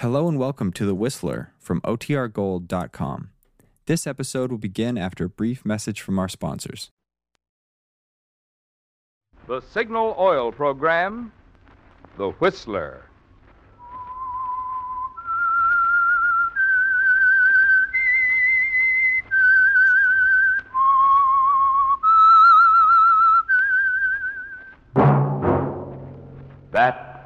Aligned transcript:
Hello 0.00 0.28
and 0.28 0.38
welcome 0.38 0.72
to 0.72 0.86
The 0.86 0.94
Whistler 0.94 1.52
from 1.58 1.82
OTRGold.com. 1.82 3.28
This 3.84 4.06
episode 4.06 4.50
will 4.50 4.56
begin 4.56 4.96
after 4.96 5.26
a 5.26 5.28
brief 5.28 5.62
message 5.62 6.00
from 6.00 6.18
our 6.18 6.26
sponsors. 6.26 6.88
The 9.46 9.60
Signal 9.60 10.16
Oil 10.18 10.52
Program, 10.52 11.32
The 12.16 12.30
Whistler. 12.30 13.09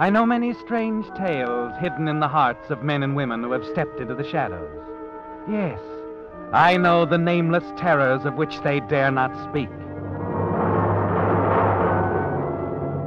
I 0.00 0.08
know 0.08 0.24
many 0.24 0.54
strange 0.54 1.06
tales 1.14 1.76
hidden 1.78 2.08
in 2.08 2.20
the 2.20 2.26
hearts 2.26 2.70
of 2.70 2.82
men 2.82 3.02
and 3.02 3.14
women 3.14 3.42
who 3.42 3.52
have 3.52 3.66
stepped 3.66 4.00
into 4.00 4.14
the 4.14 4.26
shadows. 4.26 4.82
Yes, 5.46 5.78
I 6.54 6.78
know 6.78 7.04
the 7.04 7.18
nameless 7.18 7.70
terrors 7.76 8.24
of 8.24 8.36
which 8.36 8.62
they 8.62 8.80
dare 8.80 9.10
not 9.10 9.30
speak. 9.50 9.68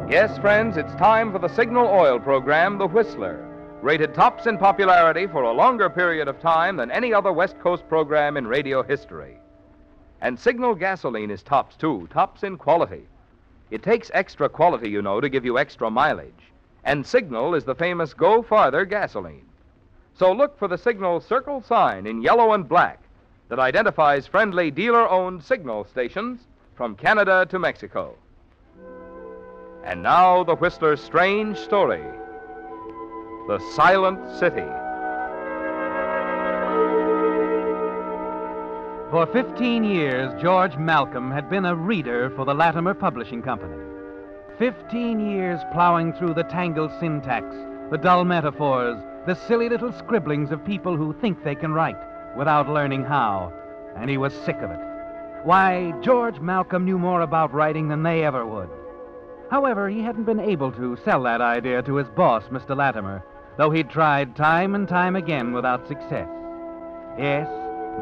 Yes, 0.08 0.38
friends, 0.38 0.78
it's 0.78 0.94
time 0.94 1.32
for 1.32 1.40
the 1.40 1.48
Signal 1.48 1.88
Oil 1.88 2.20
Program, 2.20 2.78
The 2.78 2.86
Whistler, 2.86 3.44
rated 3.82 4.14
tops 4.14 4.46
in 4.46 4.60
popularity 4.60 5.26
for 5.26 5.42
a 5.42 5.52
longer 5.52 5.90
period 5.90 6.28
of 6.28 6.40
time 6.40 6.78
than 6.78 6.92
any 6.92 7.12
other 7.12 7.34
West 7.34 7.60
Coast 7.60 7.90
program 7.90 8.38
in 8.38 8.46
radio 8.46 8.84
history. 8.84 9.40
And 10.22 10.40
Signal 10.40 10.76
gasoline 10.76 11.32
is 11.32 11.42
tops, 11.42 11.76
too, 11.76 12.08
tops 12.14 12.44
in 12.44 12.56
quality. 12.56 13.08
It 13.72 13.82
takes 13.82 14.12
extra 14.14 14.48
quality, 14.48 14.92
you 14.92 15.02
know, 15.02 15.20
to 15.20 15.28
give 15.28 15.44
you 15.44 15.58
extra 15.58 15.90
mileage. 15.90 16.53
And 16.84 17.06
Signal 17.06 17.56
is 17.56 17.64
the 17.64 17.76
famous 17.76 18.14
Go 18.14 18.42
Farther 18.42 18.86
gasoline. 18.86 19.46
So 20.16 20.32
look 20.32 20.58
for 20.58 20.68
the 20.68 20.78
Signal 20.78 21.22
circle 21.22 21.62
sign 21.62 22.06
in 22.06 22.22
yellow 22.22 22.54
and 22.54 22.68
black 22.68 23.00
that 23.50 23.60
identifies 23.60 24.28
friendly 24.28 24.70
dealer 24.70 25.10
owned 25.10 25.44
Signal 25.44 25.86
stations 25.86 26.42
from 26.76 26.96
Canada 26.96 27.46
to 27.50 27.60
Mexico. 27.60 28.16
And 29.84 30.04
now 30.04 30.44
the 30.44 30.56
Whistler's 30.56 31.02
strange 31.02 31.58
story 31.58 32.04
The 33.48 33.60
Silent 33.76 34.20
City. 34.38 34.68
For 39.12 39.28
15 39.32 39.84
years, 39.84 40.42
George 40.42 40.76
Malcolm 40.78 41.30
had 41.30 41.50
been 41.50 41.66
a 41.66 41.76
reader 41.76 42.32
for 42.32 42.46
the 42.46 42.54
Latimer 42.54 42.94
Publishing 42.94 43.44
Company. 43.44 43.93
15 44.60 45.32
years 45.32 45.60
plowing 45.72 46.14
through 46.14 46.34
the 46.34 46.44
tangled 46.44 46.92
syntax, 47.00 47.46
the 47.90 47.98
dull 47.98 48.24
metaphors, 48.24 48.98
the 49.26 49.34
silly 49.34 49.68
little 49.68 49.92
scribblings 49.92 50.52
of 50.52 50.64
people 50.66 50.96
who 50.96 51.14
think 51.14 51.44
they 51.44 51.56
can 51.56 51.74
write 51.74 51.98
without 52.38 52.70
learning 52.70 53.04
how, 53.04 53.52
and 53.98 54.10
he 54.10 54.18
was 54.18 54.34
sick 54.46 54.58
of 54.58 54.70
it. 54.70 54.80
Why, 55.44 55.94
George 56.02 56.40
Malcolm 56.40 56.86
knew 56.86 57.00
more 57.00 57.22
about 57.22 57.54
writing 57.54 57.88
than 57.88 58.04
they 58.04 58.24
ever 58.24 58.46
would. 58.46 58.70
However, 59.50 59.90
he 59.90 60.02
hadn't 60.02 60.24
been 60.24 60.40
able 60.40 60.72
to 60.74 60.98
sell 61.04 61.24
that 61.24 61.42
idea 61.42 61.82
to 61.84 61.96
his 61.96 62.10
boss, 62.10 62.44
Mr. 62.46 62.76
Latimer, 62.76 63.24
though 63.58 63.72
he'd 63.72 63.90
tried 63.90 64.36
time 64.36 64.76
and 64.76 64.88
time 64.88 65.16
again 65.16 65.52
without 65.52 65.88
success. 65.88 66.30
Yes, 67.18 67.48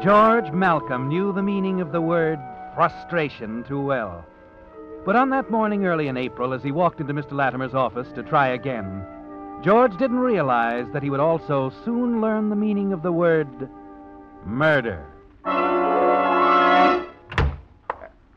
George 0.02 0.50
Malcolm 0.52 1.08
knew 1.08 1.32
the 1.32 1.42
meaning 1.42 1.80
of 1.80 1.92
the 1.92 2.00
word 2.00 2.38
frustration 2.74 3.64
too 3.64 3.80
well. 3.80 4.24
But 5.04 5.16
on 5.16 5.30
that 5.30 5.50
morning 5.50 5.84
early 5.84 6.06
in 6.06 6.16
April, 6.16 6.52
as 6.52 6.62
he 6.62 6.70
walked 6.70 7.00
into 7.00 7.12
Mr. 7.12 7.32
Latimer's 7.32 7.74
office 7.74 8.06
to 8.14 8.22
try 8.22 8.48
again, 8.48 9.04
George 9.60 9.96
didn't 9.98 10.20
realize 10.20 10.86
that 10.92 11.02
he 11.02 11.10
would 11.10 11.18
also 11.18 11.72
soon 11.84 12.20
learn 12.20 12.50
the 12.50 12.56
meaning 12.56 12.92
of 12.92 13.02
the 13.02 13.10
word 13.10 13.48
murder. 14.46 15.04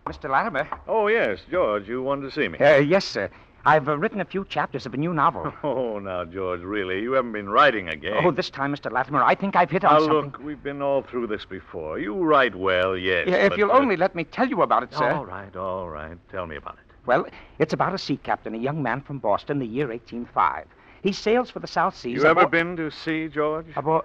Mr. 0.08 0.30
Latimer? 0.30 0.68
Oh, 0.88 1.06
yes, 1.08 1.40
George, 1.52 1.88
you 1.88 2.02
wanted 2.02 2.30
to 2.30 2.32
see 2.32 2.48
me. 2.48 2.58
Uh, 2.58 2.78
yes, 2.78 3.06
sir. 3.06 3.30
I've 3.66 3.90
uh, 3.90 3.98
written 3.98 4.22
a 4.22 4.26
few 4.26 4.46
chapters 4.46 4.86
of 4.86 4.94
a 4.94 4.98
new 4.98 5.14
novel. 5.14 5.52
Oh, 5.64 5.98
now, 6.00 6.24
George, 6.26 6.62
really, 6.62 7.02
you 7.02 7.14
haven't 7.14 7.32
been 7.32 7.50
writing 7.50 7.90
again. 7.90 8.22
Oh, 8.24 8.32
this 8.32 8.50
time, 8.50 8.74
Mr. 8.76 8.92
Latimer, 8.92 9.24
I 9.24 9.34
think 9.36 9.56
I've 9.56 9.72
hit 9.72 9.84
on 9.84 9.94
Now, 9.94 10.00
something. 10.00 10.32
look, 10.32 10.40
we've 10.44 10.62
been 10.62 10.82
all 10.82 11.02
through 11.02 11.28
this 11.28 11.46
before. 11.46 11.98
You 12.00 12.14
write 12.16 12.56
well, 12.56 12.96
yes. 12.96 13.28
Yeah, 13.28 13.36
if 13.38 13.50
but, 13.50 13.58
you'll 13.58 13.72
uh, 13.72 13.80
only 13.80 13.96
let 13.98 14.14
me 14.16 14.24
tell 14.24 14.48
you 14.48 14.62
about 14.62 14.84
it, 14.84 14.94
sir. 14.94 15.10
All 15.12 15.26
right, 15.26 15.56
all 15.56 15.90
right. 15.90 16.18
Tell 16.32 16.46
me 16.46 16.56
about 16.58 16.76
it. 16.76 16.80
Well, 17.08 17.26
it's 17.60 17.74
about 17.74 17.94
a 17.94 17.98
sea 17.98 18.18
captain, 18.18 18.54
a 18.56 18.58
young 18.58 18.82
man 18.84 19.02
from 19.02 19.18
Boston, 19.20 19.60
the 19.60 19.66
year 19.66 19.88
1805. 19.88 20.66
He 21.02 21.12
sails 21.12 21.50
for 21.50 21.60
the 21.60 21.68
South 21.68 21.96
Seas. 21.96 22.16
You 22.22 22.26
ever 22.26 22.46
abo- 22.46 22.52
been 22.52 22.76
to 22.78 22.90
sea, 22.92 23.28
George? 23.28 23.68
Abo- 23.76 24.04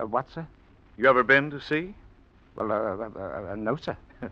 uh, 0.00 0.06
what, 0.06 0.30
sir? 0.30 0.46
You 0.96 1.08
ever 1.08 1.22
been 1.22 1.50
to 1.50 1.60
sea? 1.60 1.94
Well, 2.56 2.70
uh, 2.70 2.74
uh, 2.74 3.52
uh, 3.52 3.54
no, 3.56 3.76
sir. 3.76 3.96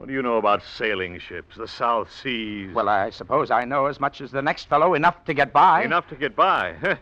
What 0.00 0.06
do 0.06 0.14
you 0.14 0.22
know 0.22 0.38
about 0.38 0.62
sailing 0.62 1.18
ships, 1.18 1.58
the 1.58 1.68
South 1.68 2.10
Seas? 2.10 2.72
Well, 2.72 2.88
I 2.88 3.10
suppose 3.10 3.50
I 3.50 3.66
know 3.66 3.84
as 3.84 4.00
much 4.00 4.22
as 4.22 4.30
the 4.30 4.40
next 4.40 4.66
fellow, 4.66 4.94
enough 4.94 5.26
to 5.26 5.34
get 5.34 5.52
by. 5.52 5.82
Enough 5.82 6.08
to 6.08 6.16
get 6.16 6.34
by. 6.34 6.96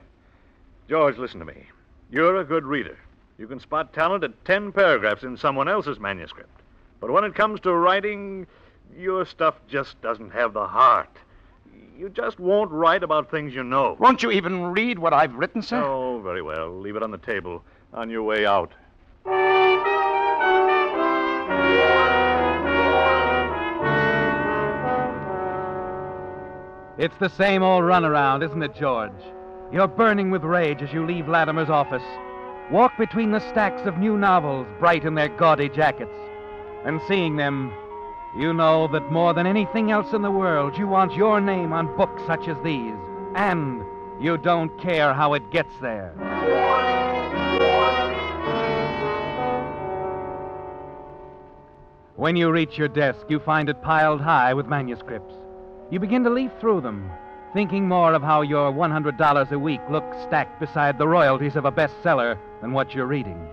George, 0.89 1.17
listen 1.17 1.39
to 1.39 1.47
me. 1.47 1.67
You're 2.11 2.41
a 2.41 2.45
good 2.45 2.65
reader. 2.65 2.99
You 3.39 3.47
can 3.47 3.61
spot 3.61 3.93
talent 3.93 4.25
at 4.25 4.45
ten 4.45 4.73
paragraphs 4.73 5.23
in 5.23 5.37
someone 5.37 5.69
else's 5.69 6.01
manuscript. 6.01 6.61
But 6.99 7.13
when 7.13 7.23
it 7.23 7.37
comes 7.37 7.61
to 7.61 7.73
writing, 7.73 8.49
your 8.99 9.25
stuff 9.25 9.55
just 9.69 10.03
doesn't 10.03 10.31
have 10.31 10.53
the 10.53 10.67
heart. 10.67 11.17
You 11.97 12.09
just 12.09 12.41
won't 12.41 12.73
write 12.73 13.05
about 13.05 13.31
things 13.31 13.55
you 13.55 13.63
know. 13.63 13.97
Won't 14.01 14.25
you 14.25 14.33
even 14.33 14.73
read 14.73 14.99
what 14.99 15.15
I've 15.15 15.37
written, 15.37 15.63
sir? 15.63 15.85
Oh, 15.85 16.19
very 16.19 16.43
well. 16.43 16.77
Leave 16.77 16.97
it 16.97 17.05
on 17.05 17.13
the 17.13 17.19
table 17.19 17.63
on 17.95 18.11
your 18.11 18.25
way 18.25 18.45
out. 18.45 18.73
It's 26.99 27.17
the 27.21 27.29
same 27.29 27.63
old 27.63 27.85
runaround, 27.85 28.45
isn't 28.45 28.61
it, 28.61 28.75
George? 28.75 29.13
You're 29.71 29.87
burning 29.87 30.33
with 30.33 30.43
rage 30.43 30.83
as 30.83 30.93
you 30.93 31.07
leave 31.07 31.29
Latimer's 31.29 31.71
office. 31.71 32.03
Walk 32.73 32.91
between 32.99 33.31
the 33.31 33.39
stacks 33.39 33.87
of 33.87 33.99
new 33.99 34.19
novels, 34.19 34.67
bright 34.81 35.05
in 35.05 35.15
their 35.15 35.29
gaudy 35.29 35.69
jackets. 35.69 36.11
And 36.85 37.01
seeing 37.07 37.37
them, 37.37 37.73
you 38.37 38.53
know 38.53 38.89
that 38.89 39.13
more 39.13 39.33
than 39.33 39.47
anything 39.47 39.93
else 39.93 40.13
in 40.13 40.23
the 40.23 40.31
world, 40.33 40.77
you 40.77 40.89
want 40.89 41.15
your 41.15 41.41
name 41.41 41.73
on 41.73 41.97
books 41.97 42.21
such 42.27 42.49
as 42.49 42.57
these. 42.65 42.97
And 43.37 43.81
you 44.21 44.37
don't 44.37 44.77
care 44.81 45.15
how 45.15 45.35
it 45.35 45.53
gets 45.53 45.73
there. 45.81 46.11
When 52.17 52.35
you 52.35 52.51
reach 52.51 52.77
your 52.77 52.89
desk, 52.89 53.21
you 53.29 53.39
find 53.39 53.69
it 53.69 53.83
piled 53.83 54.21
high 54.21 54.53
with 54.53 54.67
manuscripts. 54.67 55.37
You 55.91 55.99
begin 55.99 56.23
to 56.25 56.31
leaf 56.31 56.51
through 56.61 56.83
them, 56.83 57.11
thinking 57.55 57.89
more 57.89 58.13
of 58.13 58.23
how 58.23 58.43
your 58.43 58.71
$100 58.71 59.51
a 59.51 59.59
week 59.59 59.81
looks 59.91 60.17
stacked 60.27 60.61
beside 60.61 60.99
the 60.99 61.09
royalties 61.09 61.57
of 61.57 61.65
a 61.65 61.73
bestseller 61.73 62.39
than 62.61 62.73
what 62.73 62.95
you're 62.95 63.07
reading. 63.07 63.49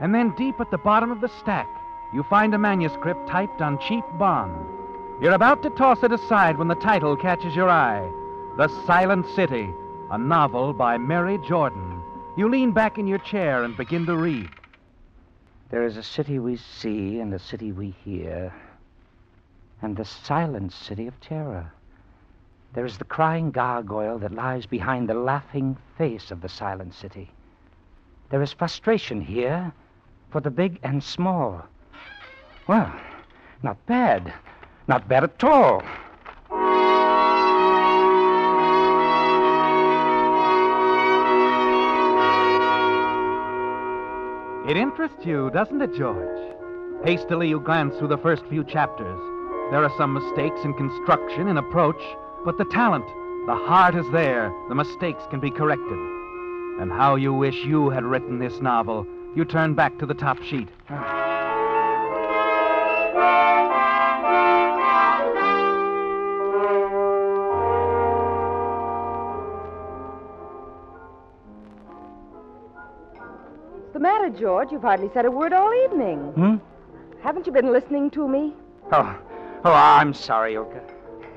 And 0.00 0.14
then 0.14 0.34
deep 0.36 0.58
at 0.58 0.70
the 0.70 0.78
bottom 0.78 1.10
of 1.10 1.20
the 1.20 1.28
stack, 1.28 1.68
you 2.14 2.22
find 2.24 2.54
a 2.54 2.58
manuscript 2.58 3.28
typed 3.28 3.60
on 3.60 3.78
cheap 3.86 4.04
bond. 4.18 4.66
You're 5.22 5.34
about 5.34 5.62
to 5.62 5.70
toss 5.70 6.02
it 6.02 6.12
aside 6.12 6.56
when 6.56 6.68
the 6.68 6.74
title 6.76 7.14
catches 7.14 7.54
your 7.54 7.68
eye 7.68 8.00
The 8.56 8.68
Silent 8.86 9.26
City, 9.36 9.68
a 10.10 10.16
novel 10.16 10.72
by 10.72 10.96
Mary 10.96 11.38
Jordan. 11.46 12.02
You 12.38 12.48
lean 12.48 12.72
back 12.72 12.96
in 12.96 13.06
your 13.06 13.18
chair 13.18 13.64
and 13.64 13.76
begin 13.76 14.06
to 14.06 14.16
read. 14.16 14.48
There 15.70 15.84
is 15.84 15.98
a 15.98 16.02
city 16.02 16.38
we 16.38 16.56
see 16.56 17.20
and 17.20 17.34
a 17.34 17.38
city 17.38 17.70
we 17.70 17.94
hear, 18.02 18.50
and 19.82 19.96
the 19.96 20.04
silent 20.04 20.72
city 20.72 21.06
of 21.06 21.20
terror. 21.20 21.72
There 22.72 22.86
is 22.86 22.98
the 22.98 23.04
crying 23.04 23.50
gargoyle 23.50 24.18
that 24.18 24.34
lies 24.34 24.66
behind 24.66 25.08
the 25.08 25.14
laughing 25.14 25.76
face 25.98 26.30
of 26.30 26.40
the 26.40 26.48
silent 26.48 26.94
city. 26.94 27.30
There 28.30 28.42
is 28.42 28.52
frustration 28.52 29.20
here 29.20 29.72
for 30.30 30.40
the 30.40 30.50
big 30.50 30.78
and 30.82 31.02
small. 31.02 31.66
Well, 32.68 32.92
not 33.62 33.84
bad. 33.86 34.32
Not 34.86 35.08
bad 35.08 35.24
at 35.24 35.44
all. 35.44 35.82
It 44.68 44.76
interests 44.76 45.26
you, 45.26 45.50
doesn't 45.50 45.82
it, 45.82 45.94
George? 45.94 46.54
Hastily, 47.04 47.48
you 47.48 47.58
glance 47.58 47.96
through 47.96 48.08
the 48.08 48.18
first 48.18 48.44
few 48.46 48.62
chapters. 48.62 49.18
There 49.70 49.84
are 49.84 49.96
some 49.96 50.12
mistakes 50.14 50.64
in 50.64 50.74
construction, 50.74 51.46
in 51.46 51.56
approach, 51.56 52.02
but 52.44 52.58
the 52.58 52.64
talent, 52.64 53.06
the 53.46 53.54
heart 53.54 53.94
is 53.94 54.04
there. 54.10 54.52
The 54.68 54.74
mistakes 54.74 55.22
can 55.30 55.38
be 55.38 55.52
corrected. 55.52 55.96
And 56.80 56.90
how 56.90 57.14
you 57.14 57.32
wish 57.32 57.54
you 57.64 57.88
had 57.88 58.02
written 58.02 58.40
this 58.40 58.60
novel. 58.60 59.06
You 59.36 59.44
turn 59.44 59.74
back 59.74 59.96
to 59.98 60.06
the 60.06 60.14
top 60.14 60.42
sheet. 60.42 60.68
What's 73.76 73.92
the 73.92 74.00
matter, 74.00 74.30
George? 74.30 74.72
You've 74.72 74.82
hardly 74.82 75.10
said 75.14 75.26
a 75.26 75.30
word 75.30 75.52
all 75.52 75.72
evening. 75.84 76.18
Hmm? 76.32 76.56
Haven't 77.22 77.46
you 77.46 77.52
been 77.52 77.70
listening 77.70 78.10
to 78.10 78.26
me? 78.26 78.52
Oh, 78.90 79.16
oh, 79.64 79.72
I'm 79.72 80.14
sorry, 80.14 80.54
Ilka. 80.54 80.80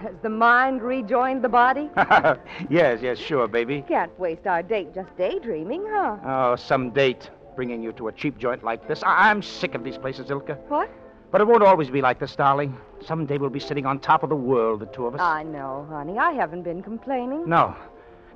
Has 0.02 0.16
the 0.22 0.30
mind 0.30 0.82
rejoined 0.82 1.44
the 1.44 1.50
body? 1.50 1.90
yes, 2.70 3.00
yes, 3.02 3.18
sure, 3.18 3.48
baby. 3.48 3.86
Can't 3.88 4.18
waste 4.20 4.46
our 4.48 4.62
date 4.62 4.94
just 4.94 5.16
daydreaming, 5.18 5.86
huh? 5.88 6.18
Oh, 6.26 6.56
some 6.56 6.90
date 6.90 7.30
bringing 7.56 7.82
you 7.82 7.94
to 7.94 8.08
a 8.10 8.12
cheap 8.12 8.38
joint 8.38 8.64
like 8.64 8.88
this. 8.88 9.02
I- 9.04 9.30
I'm 9.30 9.42
sick 9.42 9.76
of 9.76 9.84
these 9.84 9.98
places, 9.98 10.30
Ilka. 10.30 10.56
What? 10.68 10.90
But 11.32 11.42
it 11.42 11.48
won't 11.48 11.64
always 11.64 11.90
be 11.90 12.02
like 12.02 12.20
this, 12.20 12.36
darling. 12.36 12.78
Someday 13.04 13.38
we'll 13.38 13.50
be 13.50 13.60
sitting 13.60 13.86
on 13.86 14.00
top 14.00 14.24
of 14.24 14.30
the 14.30 14.36
world, 14.36 14.82
the 14.82 14.86
two 14.88 15.08
of 15.08 15.16
us. 15.16 15.22
I 15.22 15.44
know, 15.44 15.88
honey. 15.90 16.18
I 16.20 16.32
haven't 16.32 16.64
been 16.64 16.84
complaining. 16.84 17.48
No. 17.48 17.76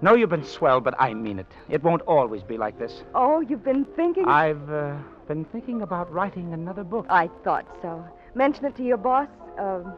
No, 0.01 0.15
you've 0.15 0.29
been 0.29 0.43
swell, 0.43 0.79
but 0.79 0.93
I 0.99 1.13
mean 1.13 1.39
it. 1.39 1.47
It 1.69 1.83
won't 1.83 2.01
always 2.03 2.43
be 2.43 2.57
like 2.57 2.77
this. 2.79 3.03
Oh, 3.13 3.41
you've 3.41 3.63
been 3.63 3.83
thinking? 3.95 4.25
I've 4.25 4.69
uh, 4.69 4.95
been 5.27 5.43
thinking 5.45 5.81
about 5.81 6.11
writing 6.13 6.53
another 6.53 6.83
book. 6.83 7.05
I 7.09 7.29
thought 7.43 7.65
so. 7.81 8.05
Mention 8.35 8.65
it 8.65 8.75
to 8.77 8.83
your 8.83 8.97
boss. 8.97 9.27
Um, 9.57 9.93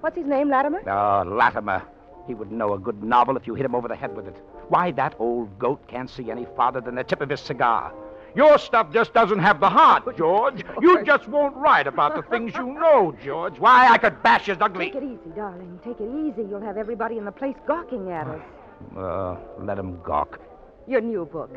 what's 0.00 0.16
his 0.16 0.26
name, 0.26 0.48
Latimer? 0.48 0.80
Oh, 0.88 1.24
Latimer. 1.28 1.82
He 2.26 2.34
wouldn't 2.34 2.56
know 2.56 2.74
a 2.74 2.78
good 2.78 3.02
novel 3.02 3.36
if 3.36 3.46
you 3.46 3.54
hit 3.54 3.64
him 3.64 3.74
over 3.74 3.88
the 3.88 3.96
head 3.96 4.14
with 4.14 4.26
it. 4.26 4.36
Why, 4.68 4.92
that 4.92 5.14
old 5.18 5.58
goat 5.58 5.86
can't 5.88 6.08
see 6.08 6.30
any 6.30 6.46
farther 6.56 6.80
than 6.80 6.94
the 6.94 7.04
tip 7.04 7.20
of 7.20 7.28
his 7.28 7.40
cigar. 7.40 7.92
Your 8.36 8.58
stuff 8.58 8.92
just 8.92 9.12
doesn't 9.12 9.40
have 9.40 9.58
the 9.58 9.68
heart, 9.68 10.16
George. 10.16 10.64
You 10.80 11.02
just 11.04 11.26
won't 11.26 11.56
write 11.56 11.88
about 11.88 12.14
the 12.14 12.22
things 12.22 12.54
you 12.54 12.74
know, 12.74 13.12
George. 13.24 13.58
Why, 13.58 13.88
I 13.90 13.98
could 13.98 14.22
bash 14.22 14.46
his 14.46 14.58
ugly. 14.60 14.86
Take 14.92 15.02
it 15.02 15.02
easy, 15.02 15.30
darling. 15.34 15.80
Take 15.82 16.00
it 16.00 16.08
easy. 16.08 16.48
You'll 16.48 16.60
have 16.60 16.76
everybody 16.76 17.18
in 17.18 17.24
the 17.24 17.32
place 17.32 17.56
gawking 17.66 18.10
at 18.10 18.26
us. 18.26 18.40
Uh, 18.96 19.36
let 19.58 19.78
him 19.78 20.00
gawk. 20.02 20.40
Your 20.88 21.02
new 21.02 21.26
book. 21.26 21.54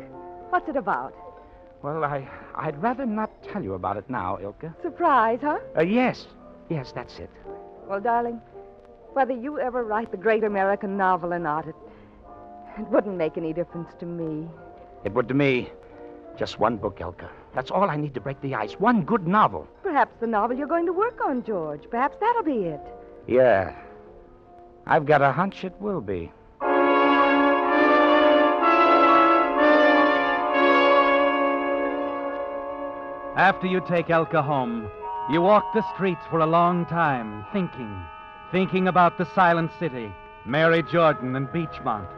What's 0.50 0.68
it 0.68 0.76
about? 0.76 1.14
Well, 1.82 2.04
I, 2.04 2.28
I'd 2.54 2.82
rather 2.82 3.06
not 3.06 3.30
tell 3.42 3.62
you 3.64 3.72
about 3.72 3.96
it 3.96 4.10
now, 4.10 4.38
Ilka. 4.42 4.74
Surprise, 4.82 5.38
huh? 5.40 5.58
Uh, 5.74 5.80
yes. 5.80 6.26
Yes, 6.68 6.92
that's 6.92 7.18
it. 7.18 7.30
Well, 7.88 8.00
darling, 8.00 8.40
whether 9.12 9.34
you 9.34 9.58
ever 9.58 9.84
write 9.84 10.10
the 10.10 10.16
great 10.16 10.44
American 10.44 10.96
novel 10.96 11.32
or 11.32 11.38
not, 11.38 11.68
it, 11.68 11.74
it 12.78 12.88
wouldn't 12.88 13.16
make 13.16 13.36
any 13.36 13.52
difference 13.52 13.90
to 14.00 14.06
me. 14.06 14.48
It 15.04 15.12
would 15.12 15.28
to 15.28 15.34
me. 15.34 15.70
Just 16.36 16.58
one 16.58 16.76
book, 16.76 16.98
Elka. 16.98 17.28
That's 17.54 17.70
all 17.70 17.88
I 17.88 17.96
need 17.96 18.14
to 18.14 18.20
break 18.20 18.40
the 18.40 18.54
ice. 18.54 18.72
One 18.72 19.04
good 19.04 19.28
novel. 19.28 19.68
Perhaps 19.82 20.16
the 20.20 20.26
novel 20.26 20.56
you're 20.56 20.66
going 20.66 20.86
to 20.86 20.92
work 20.92 21.20
on, 21.24 21.44
George. 21.44 21.82
Perhaps 21.90 22.16
that'll 22.20 22.42
be 22.42 22.64
it. 22.64 22.80
Yeah. 23.28 23.76
I've 24.86 25.06
got 25.06 25.22
a 25.22 25.30
hunch 25.30 25.64
it 25.64 25.74
will 25.80 26.00
be. 26.00 26.32
After 33.36 33.66
you 33.66 33.80
take 33.88 34.06
Elka 34.08 34.42
home, 34.44 34.88
you 35.30 35.40
walk 35.40 35.72
the 35.72 35.84
streets 35.94 36.20
for 36.28 36.40
a 36.40 36.46
long 36.46 36.84
time, 36.84 37.46
thinking, 37.50 37.98
thinking 38.52 38.88
about 38.88 39.16
the 39.16 39.24
silent 39.34 39.70
city, 39.78 40.12
Mary 40.44 40.82
Jordan, 40.82 41.34
and 41.34 41.48
Beachmont. 41.48 42.08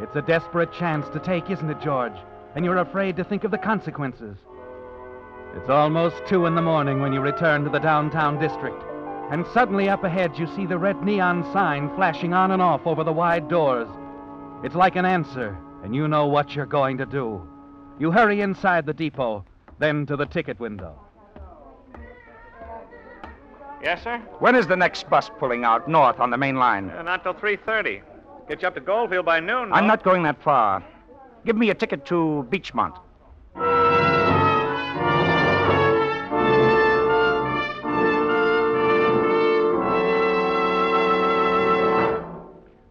It's 0.00 0.16
a 0.16 0.22
desperate 0.22 0.72
chance 0.72 1.06
to 1.10 1.20
take, 1.20 1.50
isn't 1.50 1.68
it, 1.68 1.80
George? 1.82 2.16
And 2.54 2.64
you're 2.64 2.78
afraid 2.78 3.16
to 3.16 3.24
think 3.24 3.44
of 3.44 3.50
the 3.50 3.58
consequences. 3.58 4.38
It's 5.54 5.68
almost 5.68 6.16
two 6.26 6.46
in 6.46 6.54
the 6.54 6.62
morning 6.62 7.00
when 7.00 7.12
you 7.12 7.20
return 7.20 7.64
to 7.64 7.70
the 7.70 7.78
downtown 7.78 8.40
district. 8.40 8.82
And 9.30 9.46
suddenly 9.52 9.90
up 9.90 10.02
ahead 10.02 10.38
you 10.38 10.46
see 10.56 10.64
the 10.64 10.78
red 10.78 11.02
neon 11.02 11.44
sign 11.52 11.94
flashing 11.96 12.32
on 12.32 12.50
and 12.50 12.62
off 12.62 12.86
over 12.86 13.04
the 13.04 13.12
wide 13.12 13.48
doors. 13.48 13.88
It's 14.64 14.74
like 14.74 14.96
an 14.96 15.04
answer, 15.04 15.58
and 15.84 15.94
you 15.94 16.08
know 16.08 16.26
what 16.26 16.54
you're 16.56 16.64
going 16.64 16.96
to 16.96 17.06
do. 17.06 17.46
You 17.98 18.10
hurry 18.10 18.40
inside 18.40 18.86
the 18.86 18.94
depot, 18.94 19.44
then 19.78 20.06
to 20.06 20.16
the 20.16 20.26
ticket 20.26 20.58
window. 20.58 20.98
Yes, 23.82 24.04
sir? 24.04 24.18
When 24.38 24.54
is 24.54 24.68
the 24.68 24.76
next 24.76 25.10
bus 25.10 25.28
pulling 25.38 25.64
out 25.64 25.88
north 25.88 26.20
on 26.20 26.30
the 26.30 26.38
main 26.38 26.56
line? 26.56 26.90
Uh, 26.90 27.02
not 27.02 27.24
till 27.24 27.34
3.30. 27.34 28.02
Get 28.48 28.62
you 28.62 28.68
up 28.68 28.74
to 28.74 28.80
Goldfield 28.80 29.26
by 29.26 29.40
noon. 29.40 29.72
I'm 29.72 29.86
not 29.86 30.04
going 30.04 30.22
that 30.22 30.40
far. 30.42 30.84
Give 31.44 31.56
me 31.56 31.70
a 31.70 31.74
ticket 31.74 32.06
to 32.06 32.46
Beachmont. 32.48 32.96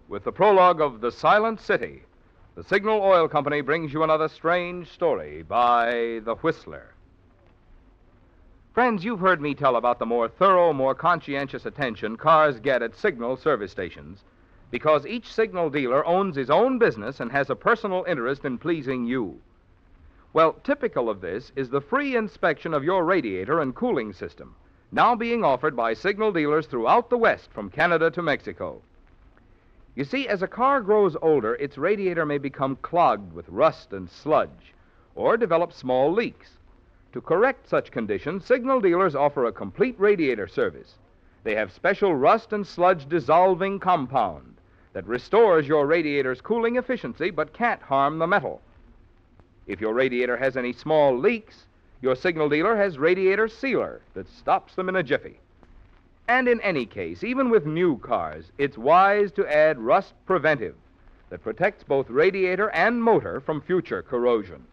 With 0.10 0.26
the 0.26 0.32
prologue 0.34 0.82
of 0.82 1.00
The 1.00 1.12
Silent 1.12 1.62
City, 1.62 2.04
the 2.56 2.64
Signal 2.66 3.02
Oil 3.02 3.30
Company 3.30 3.62
brings 3.62 3.94
you 3.94 4.04
another 4.04 4.28
strange 4.28 4.90
story 4.90 5.42
by 5.42 6.20
The 6.26 6.36
Whistler. 6.42 6.94
Friends, 8.74 9.04
you've 9.04 9.20
heard 9.20 9.42
me 9.42 9.54
tell 9.54 9.76
about 9.76 10.00
the 10.00 10.06
more 10.06 10.30
thorough, 10.30 10.72
more 10.72 10.96
conscientious 10.96 11.66
attention 11.66 12.16
cars 12.16 12.62
get 12.62 12.82
at 12.82 12.96
Signal 12.96 13.36
service 13.36 13.70
stations 13.70 14.24
because 14.70 15.06
each 15.06 15.34
Signal 15.34 15.70
dealer 15.70 16.06
owns 16.06 16.38
his 16.38 16.50
own 16.50 16.80
business 16.80 17.20
and 17.20 17.30
has 17.34 17.50
a 17.50 17.56
personal 17.56 18.06
interest 18.08 18.46
in 18.46 18.58
pleasing 18.58 19.06
you. 19.06 19.42
Well, 20.32 20.54
typical 20.64 21.10
of 21.10 21.20
this 21.20 21.52
is 21.58 21.70
the 21.70 21.82
free 21.82 22.16
inspection 22.16 22.74
of 22.74 22.86
your 22.86 23.04
radiator 23.04 23.60
and 23.60 23.76
cooling 23.76 24.14
system, 24.14 24.56
now 24.90 25.16
being 25.16 25.44
offered 25.44 25.76
by 25.76 25.94
Signal 25.94 26.32
dealers 26.32 26.66
throughout 26.66 27.10
the 27.10 27.18
West 27.18 27.52
from 27.52 27.70
Canada 27.70 28.10
to 28.12 28.22
Mexico. 28.22 28.82
You 29.96 30.06
see, 30.06 30.30
as 30.30 30.42
a 30.42 30.48
car 30.48 30.80
grows 30.80 31.18
older, 31.22 31.56
its 31.56 31.78
radiator 31.78 32.26
may 32.26 32.38
become 32.38 32.78
clogged 32.78 33.34
with 33.34 33.50
rust 33.50 33.92
and 33.92 34.10
sludge, 34.10 34.74
or 35.14 35.36
develop 35.36 35.74
small 35.74 36.10
leaks. 36.10 36.52
To 37.14 37.22
correct 37.22 37.68
such 37.68 37.92
conditions, 37.92 38.46
Signal 38.46 38.80
dealers 38.80 39.16
offer 39.16 39.46
a 39.46 39.52
complete 39.52 39.96
radiator 39.98 40.48
service. 40.48 40.96
They 41.44 41.56
have 41.56 41.72
special 41.72 42.16
rust 42.16 42.54
and 42.54 42.66
sludge 42.66 43.10
dissolving 43.10 43.80
compound 43.80 44.56
that 44.94 45.08
restores 45.08 45.68
your 45.68 45.86
radiator's 45.86 46.42
cooling 46.42 46.78
efficiency 46.78 47.30
but 47.30 47.54
can't 47.54 47.82
harm 47.82 48.20
the 48.20 48.28
metal. 48.28 48.62
If 49.68 49.82
your 49.82 49.94
radiator 49.94 50.38
has 50.38 50.56
any 50.56 50.72
small 50.72 51.18
leaks, 51.18 51.66
your 52.02 52.16
Signal 52.16 52.50
dealer 52.50 52.76
has 52.78 52.98
radiator 52.98 53.48
sealer 53.48 54.02
that 54.14 54.30
stops 54.30 54.76
them 54.76 54.88
in 54.88 54.96
a 54.96 55.04
jiffy. 55.04 55.40
And 56.28 56.48
in 56.48 56.62
any 56.62 56.86
case, 56.86 57.24
even 57.24 57.50
with 57.50 57.66
new 57.66 57.98
cars, 57.98 58.52
it's 58.58 58.78
wise 58.78 59.32
to 59.34 59.54
add 59.54 59.80
rust 59.80 60.14
preventive 60.26 60.76
that 61.30 61.44
protects 61.44 61.84
both 61.84 62.10
radiator 62.10 62.70
and 62.70 63.04
motor 63.04 63.40
from 63.42 63.62
future 63.62 64.02
corrosion. 64.02 64.64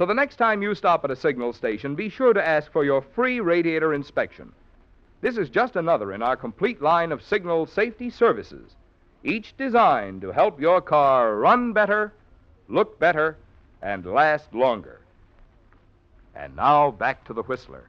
So 0.00 0.06
the 0.06 0.14
next 0.14 0.36
time 0.36 0.62
you 0.62 0.74
stop 0.74 1.04
at 1.04 1.10
a 1.10 1.14
signal 1.14 1.52
station, 1.52 1.94
be 1.94 2.08
sure 2.08 2.32
to 2.32 2.48
ask 2.48 2.72
for 2.72 2.86
your 2.86 3.02
free 3.02 3.38
radiator 3.38 3.92
inspection. 3.92 4.50
This 5.20 5.36
is 5.36 5.50
just 5.50 5.76
another 5.76 6.14
in 6.14 6.22
our 6.22 6.38
complete 6.38 6.80
line 6.80 7.12
of 7.12 7.22
signal 7.22 7.66
safety 7.66 8.08
services, 8.08 8.76
each 9.24 9.54
designed 9.58 10.22
to 10.22 10.32
help 10.32 10.58
your 10.58 10.80
car 10.80 11.36
run 11.36 11.74
better, 11.74 12.14
look 12.66 12.98
better, 12.98 13.36
and 13.82 14.06
last 14.06 14.54
longer. 14.54 15.02
And 16.34 16.56
now 16.56 16.92
back 16.92 17.22
to 17.26 17.34
the 17.34 17.42
Whistler. 17.42 17.84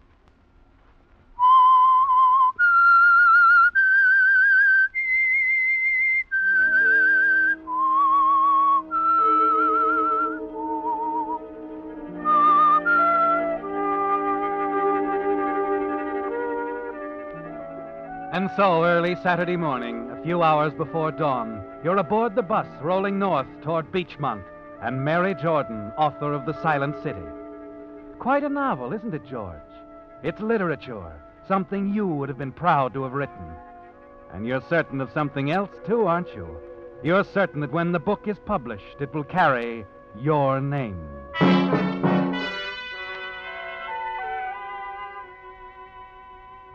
So, 18.58 18.84
early 18.84 19.15
Saturday 19.24 19.55
morning, 19.55 20.12
a 20.12 20.22
few 20.24 20.43
hours 20.43 20.74
before 20.74 21.13
dawn, 21.13 21.63
you're 21.86 21.96
aboard 21.96 22.36
the 22.36 22.41
bus 22.41 22.67
rolling 22.81 23.17
north 23.17 23.48
toward 23.63 23.89
Beachmont 23.93 24.43
and 24.81 25.05
Mary 25.05 25.34
Jordan, 25.36 25.93
author 25.98 26.34
of 26.34 26.46
The 26.46 26.62
Silent 26.62 27.01
City. 27.01 27.24
Quite 28.20 28.43
a 28.43 28.50
novel, 28.50 28.91
isn't 28.91 29.13
it, 29.13 29.25
George? 29.25 29.55
It's 30.22 30.41
literature, 30.41 31.13
something 31.48 31.93
you 31.93 32.05
would 32.05 32.27
have 32.27 32.38
been 32.38 32.51
proud 32.51 32.93
to 32.93 33.03
have 33.03 33.13
written. 33.13 33.53
And 34.34 34.46
you're 34.46 34.63
certain 34.67 35.00
of 35.00 35.13
something 35.13 35.50
else, 35.50 35.72
too, 35.88 36.05
aren't 36.05 36.36
you? 36.36 36.58
You're 37.03 37.24
certain 37.24 37.62
that 37.62 37.72
when 37.72 37.93
the 37.93 38.00
book 38.00 38.27
is 38.27 38.38
published, 38.46 39.00
it 39.00 39.13
will 39.13 39.24
carry 39.24 39.86
your 40.20 40.60
name. 40.60 41.00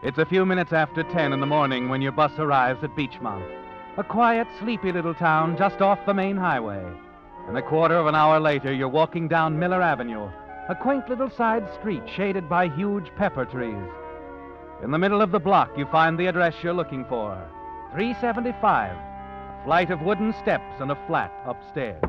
It's 0.07 0.19
a 0.19 0.25
few 0.25 0.47
minutes 0.47 0.73
after 0.73 1.03
10 1.03 1.33
in 1.33 1.41
the 1.41 1.47
morning 1.47 1.89
when 1.89 2.01
your 2.01 2.13
bus 2.13 2.31
arrives 2.39 2.85
at 2.85 2.95
Beechmont, 2.95 3.45
a 3.97 4.05
quiet, 4.05 4.47
sleepy 4.61 4.93
little 4.93 5.15
town 5.15 5.57
just 5.59 5.81
off 5.81 5.99
the 6.07 6.15
main 6.15 6.37
highway. 6.37 6.81
And 7.49 7.59
a 7.59 7.63
quarter 7.63 7.97
of 7.97 8.07
an 8.07 8.15
hour 8.15 8.39
later, 8.39 8.73
you're 8.73 8.89
walking 8.89 9.27
down 9.27 9.59
Miller 9.59 9.83
Avenue, 9.83 10.31
a 10.69 10.77
quaint 10.77 11.09
little 11.09 11.29
side 11.29 11.69
street 11.75 12.05
shaded 12.07 12.49
by 12.49 12.69
huge 12.69 13.11
pepper 13.17 13.47
trees. 13.47 13.91
In 14.85 14.93
the 14.93 14.99
middle 14.99 15.21
of 15.21 15.33
the 15.33 15.41
block, 15.41 15.77
you 15.77 15.87
find 15.87 16.17
the 16.17 16.27
address 16.29 16.55
you're 16.63 16.73
looking 16.73 17.05
for 17.07 17.37
375, 17.91 18.93
a 18.93 19.65
flight 19.65 19.91
of 19.91 20.03
wooden 20.03 20.33
steps 20.35 20.81
and 20.81 20.93
a 20.93 21.07
flat 21.09 21.33
upstairs. 21.45 22.01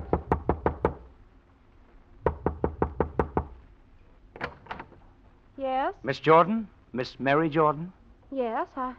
Yes? 5.58 5.96
Miss 6.04 6.20
Jordan? 6.20 6.68
Miss 6.98 7.20
Mary 7.20 7.48
Jordan? 7.48 7.94
Yes, 8.32 8.66
I. 8.76 8.96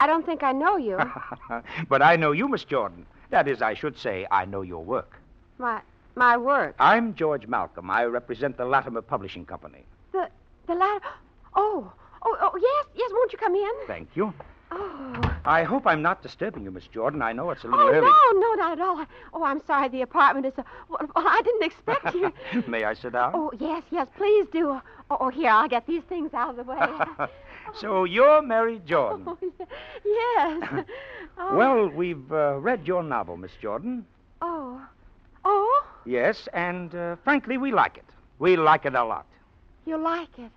I 0.00 0.08
don't 0.08 0.26
think 0.26 0.42
I 0.42 0.50
know 0.50 0.76
you. 0.76 0.98
but 1.88 2.02
I 2.02 2.16
know 2.16 2.32
you, 2.32 2.48
Miss 2.48 2.64
Jordan. 2.64 3.06
That 3.30 3.46
is, 3.46 3.62
I 3.62 3.72
should 3.74 3.96
say, 3.96 4.26
I 4.32 4.44
know 4.46 4.62
your 4.62 4.82
work. 4.82 5.12
my 5.56 5.80
my 6.16 6.36
work. 6.36 6.74
I'm 6.80 7.14
George 7.14 7.46
Malcolm. 7.46 7.88
I 7.88 8.02
represent 8.06 8.56
the 8.56 8.64
Latimer 8.64 9.00
Publishing 9.00 9.46
Company. 9.46 9.84
The 10.12 10.28
the 10.66 10.74
latter. 10.74 11.06
Oh, 11.52 11.92
oh, 12.22 12.36
oh, 12.40 12.58
yes, 12.62 12.86
yes. 12.94 13.10
Won't 13.12 13.32
you 13.32 13.38
come 13.38 13.56
in? 13.56 13.72
Thank 13.88 14.08
you. 14.14 14.32
Oh. 14.70 15.29
I 15.44 15.62
hope 15.62 15.86
I'm 15.86 16.02
not 16.02 16.22
disturbing 16.22 16.64
you, 16.64 16.70
Miss 16.70 16.86
Jordan. 16.86 17.22
I 17.22 17.32
know 17.32 17.50
it's 17.50 17.64
a 17.64 17.68
little 17.68 17.86
Oh 17.86 17.88
early. 17.88 18.00
no, 18.00 18.40
no, 18.40 18.54
not 18.54 18.72
at 18.72 18.80
all. 18.80 18.98
I, 18.98 19.06
oh, 19.32 19.42
I'm 19.44 19.60
sorry. 19.66 19.88
The 19.88 20.02
apartment 20.02 20.46
is. 20.46 20.52
A, 20.58 20.64
well, 20.88 21.00
I 21.16 21.40
didn't 21.42 21.62
expect 21.64 22.14
you. 22.14 22.32
May 22.70 22.84
I 22.84 22.94
sit 22.94 23.12
down? 23.14 23.32
Oh, 23.34 23.50
yes, 23.58 23.82
yes. 23.90 24.06
Please 24.16 24.46
do. 24.52 24.70
Oh, 25.10 25.16
oh, 25.20 25.28
here, 25.28 25.50
I'll 25.50 25.68
get 25.68 25.86
these 25.86 26.02
things 26.04 26.34
out 26.34 26.50
of 26.50 26.56
the 26.56 26.62
way. 26.64 27.28
so 27.80 28.04
you're 28.04 28.42
Mary 28.42 28.80
Jordan. 28.86 29.24
Oh, 29.26 29.38
yes. 30.04 30.84
Oh. 31.38 31.56
Well, 31.56 31.88
we've 31.88 32.30
uh, 32.32 32.58
read 32.58 32.86
your 32.86 33.02
novel, 33.02 33.36
Miss 33.36 33.52
Jordan. 33.62 34.04
Oh. 34.42 34.80
Oh, 35.44 35.84
Yes, 36.04 36.48
and 36.52 36.94
uh, 36.94 37.16
frankly, 37.24 37.56
we 37.56 37.72
like 37.72 37.96
it. 37.96 38.04
We 38.38 38.56
like 38.56 38.84
it 38.84 38.94
a 38.94 39.04
lot. 39.04 39.26
you 39.86 39.96
like 39.96 40.38
it? 40.38 40.50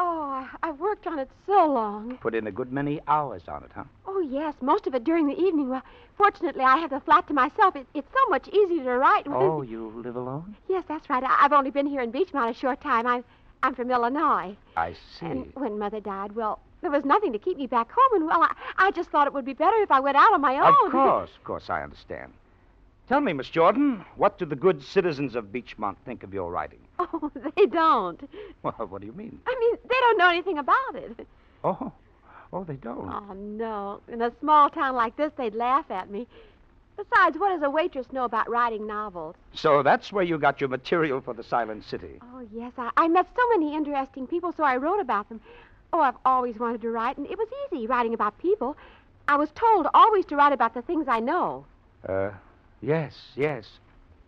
Oh, 0.00 0.30
I, 0.30 0.48
I've 0.62 0.78
worked 0.78 1.06
on 1.08 1.18
it 1.18 1.28
so 1.44 1.66
long. 1.66 2.16
Put 2.18 2.34
in 2.34 2.46
a 2.46 2.52
good 2.52 2.72
many 2.72 3.00
hours 3.08 3.42
on 3.48 3.64
it, 3.64 3.70
huh? 3.74 3.82
Oh, 4.06 4.20
yes, 4.20 4.54
most 4.60 4.86
of 4.86 4.94
it 4.94 5.02
during 5.02 5.26
the 5.26 5.36
evening. 5.38 5.68
Well, 5.68 5.82
fortunately, 6.16 6.62
I 6.62 6.76
have 6.76 6.90
the 6.90 7.00
flat 7.00 7.26
to 7.26 7.34
myself. 7.34 7.74
It, 7.74 7.86
it's 7.94 8.08
so 8.12 8.30
much 8.30 8.46
easier 8.48 8.84
to 8.84 8.96
write. 8.98 9.26
when- 9.26 9.36
Oh, 9.36 9.62
you 9.62 9.88
live 9.96 10.14
alone? 10.16 10.54
Yes, 10.68 10.84
that's 10.86 11.10
right. 11.10 11.22
I, 11.24 11.36
I've 11.44 11.52
only 11.52 11.70
been 11.70 11.86
here 11.86 12.00
in 12.00 12.12
Beechmont 12.12 12.50
a 12.50 12.54
short 12.54 12.80
time. 12.80 13.06
I'm, 13.08 13.24
I'm 13.64 13.74
from 13.74 13.90
Illinois. 13.90 14.56
I 14.76 14.92
see. 15.18 15.26
And 15.26 15.50
when 15.54 15.78
Mother 15.80 15.98
died, 16.00 16.32
well, 16.36 16.60
there 16.80 16.92
was 16.92 17.04
nothing 17.04 17.32
to 17.32 17.38
keep 17.40 17.58
me 17.58 17.66
back 17.66 17.90
home. 17.90 18.20
And, 18.22 18.26
well, 18.28 18.42
I, 18.44 18.54
I 18.76 18.90
just 18.92 19.10
thought 19.10 19.26
it 19.26 19.32
would 19.32 19.44
be 19.44 19.52
better 19.54 19.82
if 19.82 19.90
I 19.90 19.98
went 19.98 20.16
out 20.16 20.32
on 20.32 20.40
my 20.40 20.58
own. 20.58 20.86
Of 20.86 20.92
course, 20.92 21.30
of 21.36 21.42
course, 21.44 21.68
I 21.70 21.82
understand. 21.82 22.32
Tell 23.08 23.20
me, 23.20 23.32
Miss 23.32 23.48
Jordan, 23.48 24.04
what 24.16 24.38
do 24.38 24.44
the 24.44 24.54
good 24.54 24.80
citizens 24.82 25.34
of 25.34 25.46
Beechmont 25.46 25.96
think 26.04 26.22
of 26.22 26.32
your 26.32 26.52
writing? 26.52 26.78
Oh, 27.12 27.30
they 27.56 27.66
don't. 27.66 28.28
Well, 28.62 28.72
what 28.88 29.00
do 29.00 29.06
you 29.06 29.12
mean? 29.12 29.40
I 29.46 29.56
mean, 29.60 29.76
they 29.88 29.94
don't 30.00 30.18
know 30.18 30.28
anything 30.30 30.58
about 30.58 30.94
it. 30.94 31.26
Oh, 31.62 31.92
oh, 32.52 32.64
they 32.64 32.74
don't. 32.74 33.08
Oh, 33.08 33.34
no. 33.34 34.00
In 34.08 34.20
a 34.20 34.32
small 34.40 34.68
town 34.68 34.96
like 34.96 35.16
this, 35.16 35.32
they'd 35.36 35.54
laugh 35.54 35.90
at 35.90 36.10
me. 36.10 36.26
Besides, 36.96 37.38
what 37.38 37.50
does 37.50 37.62
a 37.62 37.70
waitress 37.70 38.10
know 38.12 38.24
about 38.24 38.50
writing 38.50 38.84
novels? 38.86 39.36
So 39.52 39.84
that's 39.84 40.12
where 40.12 40.24
you 40.24 40.38
got 40.38 40.60
your 40.60 40.68
material 40.68 41.20
for 41.20 41.32
the 41.32 41.44
Silent 41.44 41.84
City. 41.84 42.18
Oh, 42.34 42.44
yes. 42.52 42.72
I, 42.76 42.90
I 42.96 43.06
met 43.06 43.28
so 43.36 43.48
many 43.50 43.76
interesting 43.76 44.26
people, 44.26 44.52
so 44.52 44.64
I 44.64 44.76
wrote 44.76 45.00
about 45.00 45.28
them. 45.28 45.40
Oh, 45.92 46.00
I've 46.00 46.18
always 46.24 46.58
wanted 46.58 46.82
to 46.82 46.90
write, 46.90 47.16
and 47.16 47.26
it 47.26 47.38
was 47.38 47.48
easy 47.72 47.86
writing 47.86 48.14
about 48.14 48.36
people. 48.38 48.76
I 49.28 49.36
was 49.36 49.50
told 49.54 49.86
always 49.94 50.24
to 50.26 50.36
write 50.36 50.52
about 50.52 50.74
the 50.74 50.82
things 50.82 51.06
I 51.06 51.20
know. 51.20 51.64
Uh, 52.08 52.30
yes, 52.82 53.14
yes. 53.36 53.68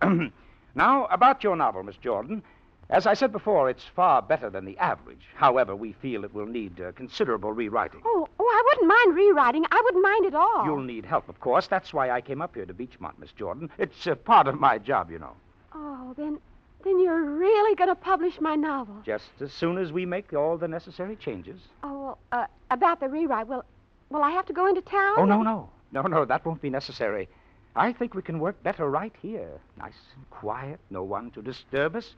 now, 0.74 1.06
about 1.06 1.42
your 1.42 1.56
novel, 1.56 1.82
Miss 1.82 1.96
Jordan. 1.96 2.42
As 2.90 3.06
I 3.06 3.14
said 3.14 3.30
before, 3.30 3.70
it's 3.70 3.84
far 3.84 4.20
better 4.20 4.50
than 4.50 4.64
the 4.64 4.76
average. 4.78 5.24
However, 5.36 5.76
we 5.76 5.92
feel 5.92 6.24
it 6.24 6.34
will 6.34 6.46
need 6.46 6.80
uh, 6.80 6.90
considerable 6.92 7.52
rewriting. 7.52 8.02
Oh, 8.04 8.28
oh, 8.40 8.44
I 8.44 8.62
wouldn't 8.66 8.88
mind 8.88 9.14
rewriting. 9.16 9.64
I 9.70 9.80
wouldn't 9.84 10.02
mind 10.02 10.26
at 10.26 10.34
all. 10.34 10.64
You'll 10.64 10.82
need 10.82 11.04
help, 11.04 11.28
of 11.28 11.38
course. 11.38 11.68
That's 11.68 11.92
why 11.92 12.10
I 12.10 12.20
came 12.20 12.42
up 12.42 12.56
here 12.56 12.66
to 12.66 12.74
Beechmont, 12.74 13.16
Miss 13.18 13.30
Jordan. 13.30 13.70
It's 13.78 14.08
uh, 14.08 14.16
part 14.16 14.48
of 14.48 14.58
my 14.58 14.78
job, 14.78 15.08
you 15.12 15.20
know. 15.20 15.34
Oh, 15.72 16.14
then, 16.16 16.40
then 16.82 17.00
you're 17.00 17.22
really 17.22 17.76
going 17.76 17.90
to 17.90 17.94
publish 17.94 18.40
my 18.40 18.56
novel? 18.56 18.96
Just 19.06 19.30
as 19.40 19.52
soon 19.52 19.78
as 19.78 19.92
we 19.92 20.04
make 20.04 20.32
all 20.32 20.58
the 20.58 20.66
necessary 20.66 21.14
changes. 21.14 21.60
Oh, 21.84 22.00
well, 22.00 22.18
uh, 22.32 22.46
about 22.72 22.98
the 22.98 23.08
rewrite. 23.08 23.46
Well, 23.46 23.64
will 24.10 24.24
I 24.24 24.30
have 24.30 24.46
to 24.46 24.52
go 24.52 24.66
into 24.66 24.80
town? 24.80 25.14
Oh, 25.16 25.24
no, 25.24 25.42
no. 25.42 25.70
No, 25.92 26.02
no, 26.02 26.24
that 26.24 26.44
won't 26.44 26.60
be 26.60 26.70
necessary. 26.70 27.28
I 27.76 27.92
think 27.92 28.14
we 28.14 28.22
can 28.22 28.40
work 28.40 28.60
better 28.64 28.90
right 28.90 29.14
here. 29.22 29.60
Nice 29.78 29.94
and 30.16 30.28
quiet, 30.30 30.80
no 30.90 31.04
one 31.04 31.30
to 31.32 31.42
disturb 31.42 31.94
us. 31.94 32.14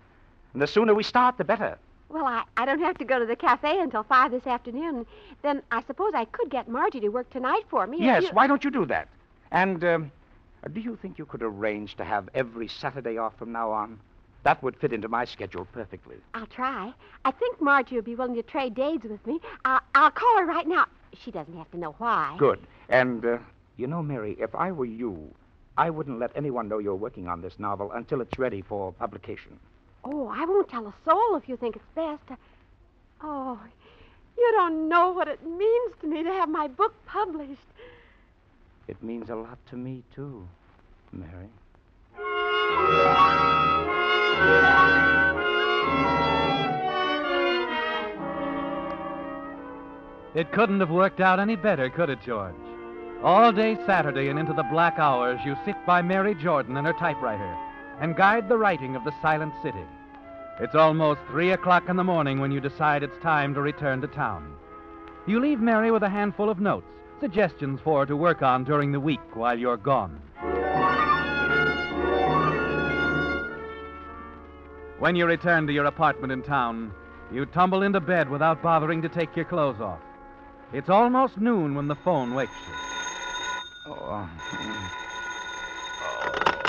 And 0.52 0.62
the 0.62 0.66
sooner 0.66 0.94
we 0.94 1.02
start, 1.02 1.38
the 1.38 1.44
better. 1.44 1.78
Well, 2.08 2.26
I, 2.26 2.44
I 2.56 2.66
don't 2.66 2.80
have 2.80 2.98
to 2.98 3.04
go 3.04 3.18
to 3.18 3.24
the 3.24 3.36
cafe 3.36 3.80
until 3.80 4.02
five 4.02 4.30
this 4.32 4.46
afternoon. 4.46 5.06
Then 5.42 5.62
I 5.70 5.82
suppose 5.84 6.12
I 6.14 6.26
could 6.26 6.50
get 6.50 6.68
Margie 6.68 7.00
to 7.00 7.08
work 7.08 7.30
tonight 7.30 7.62
for 7.70 7.86
me. 7.86 7.98
Yes, 8.00 8.24
you- 8.24 8.28
why 8.32 8.46
don't 8.46 8.62
you 8.64 8.70
do 8.70 8.84
that? 8.86 9.08
And 9.50 9.82
um, 9.84 10.12
do 10.72 10.80
you 10.80 10.96
think 10.96 11.18
you 11.18 11.24
could 11.26 11.42
arrange 11.42 11.96
to 11.96 12.04
have 12.04 12.28
every 12.34 12.68
Saturday 12.68 13.16
off 13.18 13.36
from 13.38 13.52
now 13.52 13.70
on? 13.70 13.98
That 14.44 14.62
would 14.62 14.76
fit 14.76 14.92
into 14.92 15.08
my 15.08 15.24
schedule 15.24 15.66
perfectly. 15.72 16.16
I'll 16.34 16.46
try. 16.46 16.92
I 17.24 17.30
think 17.30 17.60
Margie 17.60 17.94
will 17.94 18.02
be 18.02 18.16
willing 18.16 18.34
to 18.34 18.42
trade 18.42 18.74
days 18.74 19.00
with 19.04 19.24
me. 19.26 19.40
I'll, 19.64 19.80
I'll 19.94 20.10
call 20.10 20.38
her 20.38 20.44
right 20.46 20.66
now. 20.66 20.86
She 21.22 21.30
doesn't 21.30 21.56
have 21.56 21.70
to 21.70 21.78
know 21.78 21.94
why. 21.98 22.34
Good. 22.38 22.58
And, 22.88 23.24
uh, 23.24 23.38
you 23.76 23.86
know, 23.86 24.02
Mary, 24.02 24.36
if 24.40 24.54
I 24.54 24.72
were 24.72 24.84
you, 24.86 25.32
I 25.78 25.90
wouldn't 25.90 26.18
let 26.18 26.32
anyone 26.34 26.68
know 26.68 26.78
you're 26.78 26.94
working 26.96 27.28
on 27.28 27.40
this 27.40 27.58
novel 27.58 27.92
until 27.92 28.20
it's 28.20 28.36
ready 28.38 28.62
for 28.62 28.92
publication. 28.92 29.58
Oh, 30.04 30.28
I 30.28 30.44
won't 30.44 30.68
tell 30.68 30.86
a 30.86 30.94
soul 31.04 31.36
if 31.36 31.48
you 31.48 31.56
think 31.56 31.76
it's 31.76 31.84
best. 31.94 32.40
Oh, 33.22 33.58
you 34.36 34.52
don't 34.56 34.88
know 34.88 35.12
what 35.12 35.28
it 35.28 35.46
means 35.46 35.92
to 36.00 36.06
me 36.06 36.24
to 36.24 36.30
have 36.30 36.48
my 36.48 36.66
book 36.66 36.94
published. 37.06 37.60
It 38.88 39.00
means 39.02 39.30
a 39.30 39.36
lot 39.36 39.58
to 39.70 39.76
me, 39.76 40.02
too, 40.14 40.46
Mary. 41.12 41.48
It 50.34 50.50
couldn't 50.50 50.80
have 50.80 50.90
worked 50.90 51.20
out 51.20 51.38
any 51.38 51.56
better, 51.56 51.88
could 51.90 52.10
it, 52.10 52.18
George? 52.24 52.54
All 53.22 53.52
day 53.52 53.76
Saturday 53.86 54.28
and 54.28 54.38
into 54.38 54.52
the 54.52 54.64
black 54.64 54.98
hours, 54.98 55.38
you 55.44 55.56
sit 55.64 55.76
by 55.86 56.02
Mary 56.02 56.34
Jordan 56.34 56.76
and 56.76 56.86
her 56.86 56.94
typewriter 56.94 57.56
and 58.02 58.16
guide 58.16 58.48
the 58.48 58.58
writing 58.58 58.96
of 58.96 59.04
the 59.04 59.14
Silent 59.22 59.54
City. 59.62 59.86
It's 60.58 60.74
almost 60.74 61.20
three 61.28 61.52
o'clock 61.52 61.88
in 61.88 61.94
the 61.94 62.02
morning 62.02 62.40
when 62.40 62.50
you 62.50 62.60
decide 62.60 63.04
it's 63.04 63.16
time 63.22 63.54
to 63.54 63.62
return 63.62 64.00
to 64.00 64.08
town. 64.08 64.56
You 65.28 65.38
leave 65.38 65.60
Mary 65.60 65.92
with 65.92 66.02
a 66.02 66.08
handful 66.08 66.50
of 66.50 66.58
notes, 66.58 66.88
suggestions 67.20 67.78
for 67.84 68.00
her 68.00 68.06
to 68.06 68.16
work 68.16 68.42
on 68.42 68.64
during 68.64 68.90
the 68.90 68.98
week 68.98 69.20
while 69.34 69.56
you're 69.56 69.76
gone. 69.76 70.20
When 74.98 75.14
you 75.14 75.26
return 75.26 75.68
to 75.68 75.72
your 75.72 75.84
apartment 75.84 76.32
in 76.32 76.42
town, 76.42 76.92
you 77.32 77.46
tumble 77.46 77.84
into 77.84 78.00
bed 78.00 78.28
without 78.28 78.64
bothering 78.64 79.00
to 79.02 79.08
take 79.08 79.36
your 79.36 79.44
clothes 79.44 79.80
off. 79.80 80.00
It's 80.72 80.88
almost 80.88 81.38
noon 81.38 81.76
when 81.76 81.86
the 81.86 81.94
phone 81.94 82.34
wakes 82.34 82.52
you. 82.66 82.74
Oh. 83.92 84.28
mm. 84.50 84.90
oh. 86.02 86.61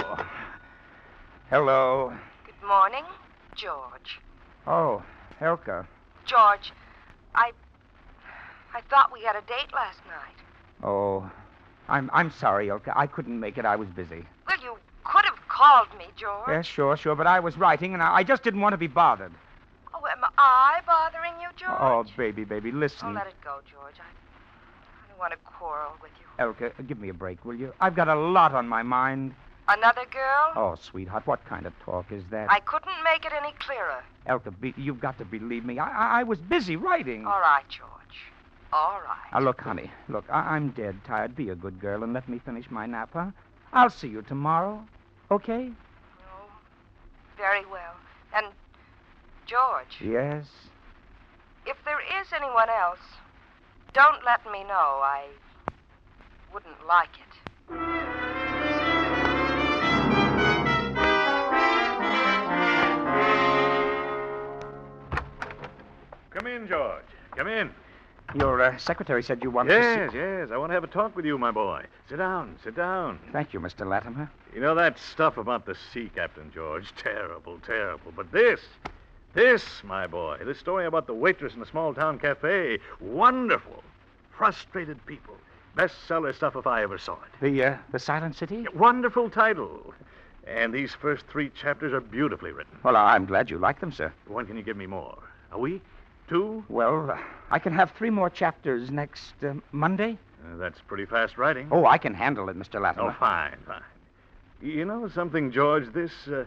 Hello. 1.54 2.12
Good 2.48 2.68
morning, 2.68 3.04
George. 3.56 4.20
Oh, 4.66 5.04
Helka. 5.40 5.86
George, 6.26 6.74
I. 7.36 7.52
I 8.74 8.82
thought 8.90 9.14
we 9.14 9.22
had 9.22 9.36
a 9.36 9.42
date 9.42 9.72
last 9.72 10.00
night. 10.08 10.36
Oh, 10.84 11.30
I'm 11.88 12.10
I'm 12.12 12.32
sorry, 12.32 12.70
Elka. 12.70 12.92
I 12.96 13.06
couldn't 13.06 13.40
make 13.40 13.60
it. 13.60 13.66
I 13.66 13.76
was 13.76 13.88
busy. 13.90 14.26
Well, 14.48 14.58
you 14.64 14.78
could 15.04 15.26
have 15.26 15.48
called 15.48 15.90
me, 15.96 16.06
George. 16.16 16.48
Yes, 16.48 16.66
sure, 16.66 16.98
sure. 16.98 17.14
But 17.14 17.28
I 17.28 17.40
was 17.40 17.56
writing, 17.56 17.94
and 17.94 18.02
I, 18.02 18.16
I 18.16 18.24
just 18.24 18.42
didn't 18.42 18.62
want 18.62 18.74
to 18.74 18.80
be 18.80 18.88
bothered. 18.88 19.32
Oh, 19.94 20.02
am 20.12 20.24
I 20.40 20.80
bothering 20.88 21.40
you, 21.40 21.50
George? 21.56 21.78
Oh, 21.80 22.04
baby, 22.18 22.46
baby, 22.46 22.72
listen. 22.72 23.10
Oh, 23.10 23.12
let 23.12 23.28
it 23.28 23.36
go, 23.44 23.60
George. 23.72 23.98
I, 24.00 24.10
I 24.10 25.08
don't 25.08 25.20
want 25.20 25.34
to 25.34 25.38
quarrel 25.46 25.92
with 26.02 26.14
you. 26.20 26.44
Elka, 26.44 26.88
give 26.88 26.98
me 26.98 27.10
a 27.10 27.14
break, 27.14 27.46
will 27.46 27.54
you? 27.54 27.74
I've 27.80 27.96
got 27.96 28.08
a 28.08 28.16
lot 28.16 28.56
on 28.56 28.68
my 28.68 28.82
mind. 28.82 29.36
Another 29.67 30.05
girl? 30.12 30.51
Oh, 30.55 30.75
sweetheart, 30.75 31.25
what 31.25 31.43
kind 31.46 31.65
of 31.65 31.74
talk 31.79 32.12
is 32.12 32.24
that? 32.32 32.51
I 32.51 32.60
couldn't 32.60 32.91
make 33.03 33.25
it 33.25 33.32
any 33.38 33.53
clearer. 33.60 34.03
Elka, 34.27 34.51
be, 34.60 34.74
you've 34.77 35.00
got 35.00 35.17
to 35.20 35.25
believe 35.25 35.63
me. 35.63 35.79
I, 35.79 35.89
I, 35.89 36.20
I 36.20 36.24
was 36.24 36.39
busy 36.39 36.75
writing. 36.75 37.25
All 37.25 37.39
right, 37.39 37.63
George. 37.70 37.89
All 38.74 39.00
right. 39.05 39.32
Now, 39.32 39.39
look, 39.39 39.62
honey, 39.62 39.89
look, 40.10 40.25
I, 40.29 40.55
I'm 40.55 40.72
dead 40.72 40.96
tired. 41.05 41.36
Be 41.36 41.50
a 41.50 41.55
good 41.55 41.79
girl 41.79 42.03
and 42.03 42.12
let 42.13 42.27
me 42.27 42.39
finish 42.39 42.70
my 42.70 42.86
nap, 42.86 43.12
huh? 43.13 43.27
I'll 43.72 43.89
see 43.89 44.08
you 44.10 44.22
tomorrow. 44.22 44.84
Okay? 45.32 45.72
Oh, 46.20 46.51
very 47.38 47.65
well. 47.72 47.96
And, 48.36 48.48
George, 49.46 50.01
Yes. 50.03 50.46
if 51.65 51.77
there 51.86 52.00
is 52.22 52.27
anyone 52.36 52.70
else, 52.70 53.00
don't 53.93 54.25
let 54.25 54.43
me 54.51 54.63
know. 54.63 55.00
I 55.03 55.25
wouldn't 56.53 56.86
like 56.88 57.10
it. 57.15 57.33
Come 66.34 66.48
in, 66.48 66.68
George. 66.68 67.04
Come 67.36 67.48
in. 67.48 67.72
Your 68.36 68.62
uh, 68.62 68.78
secretary 68.78 69.22
said 69.22 69.44
you 69.44 69.52
wanted 69.52 69.74
Yes, 69.74 69.84
to 70.08 70.12
see. 70.12 70.18
yes. 70.18 70.36
Yes. 70.48 70.50
I 70.52 70.58
want 70.58 70.70
to 70.70 70.74
have 70.74 70.84
a 70.84 70.88
talk 70.88 71.16
with 71.16 71.25
you, 71.25 71.38
my 71.38 71.52
boy. 71.52 71.84
Sit 72.10 72.18
down, 72.18 72.56
sit 72.63 72.75
down. 72.75 73.20
Thank 73.32 73.54
you, 73.54 73.60
Mr. 73.60 73.86
Latimer. 73.88 74.32
You 74.54 74.62
know 74.62 74.74
that 74.75 74.98
stuff 74.98 75.38
about 75.38 75.66
the 75.66 75.75
sea, 75.94 76.10
Captain 76.16 76.50
George? 76.54 76.92
Terrible, 76.98 77.60
terrible. 77.66 78.12
But 78.16 78.32
this, 78.32 78.62
this, 79.34 79.63
my 79.84 80.08
boy, 80.08 80.38
this 80.46 80.58
story 80.58 80.86
about 80.86 81.06
the 81.06 81.13
waitress 81.13 81.54
in 81.54 81.60
the 81.60 81.66
small 81.66 81.94
town 81.94 82.18
cafe, 82.18 82.80
wonderful. 83.00 83.84
Frustrated 84.32 85.06
people. 85.06 85.36
Bestseller 85.78 86.34
stuff 86.34 86.56
if 86.56 86.66
I 86.66 86.82
ever 86.84 86.98
saw 86.98 87.13
it. 87.13 87.42
The 87.42 87.63
uh, 87.63 87.78
the 87.92 88.00
Silent 88.00 88.36
City? 88.36 88.66
Wonderful 88.74 89.30
title. 89.30 89.94
And 90.48 90.74
these 90.74 90.94
first 90.94 91.25
three 91.28 91.50
chapters 91.50 91.94
are 91.94 92.02
beautifully 92.02 92.52
written. 92.52 92.78
Well, 92.84 92.96
I'm 92.96 93.25
glad 93.25 93.50
you 93.50 93.58
like 93.58 93.80
them, 93.80 93.92
sir. 93.92 94.12
When 94.28 94.46
can 94.46 94.56
you 94.58 94.63
give 94.63 94.78
me 94.78 94.86
more? 94.88 95.18
A 95.52 95.58
week? 95.60 95.82
Two? 96.30 96.63
Well, 96.70 97.12
uh, 97.12 97.18
I 97.51 97.60
can 97.60 97.74
have 97.74 97.92
three 97.92 98.10
more 98.10 98.30
chapters 98.30 98.89
next 98.89 99.34
uh, 99.44 99.53
Monday. 99.72 100.18
Uh, 100.44 100.58
that's 100.58 100.80
pretty 100.88 101.06
fast 101.06 101.38
writing. 101.38 101.68
Oh, 101.72 101.86
I 101.86 101.98
can 101.98 102.13
handle 102.13 102.50
it, 102.50 102.58
Mr. 102.58 102.82
Latimer. 102.82 103.10
Oh, 103.12 103.20
fine, 103.20 103.58
fine. 103.65 103.82
You 104.62 104.86
know 104.86 105.08
something, 105.10 105.51
George? 105.51 105.92
This 105.94 106.12
uh, 106.27 106.46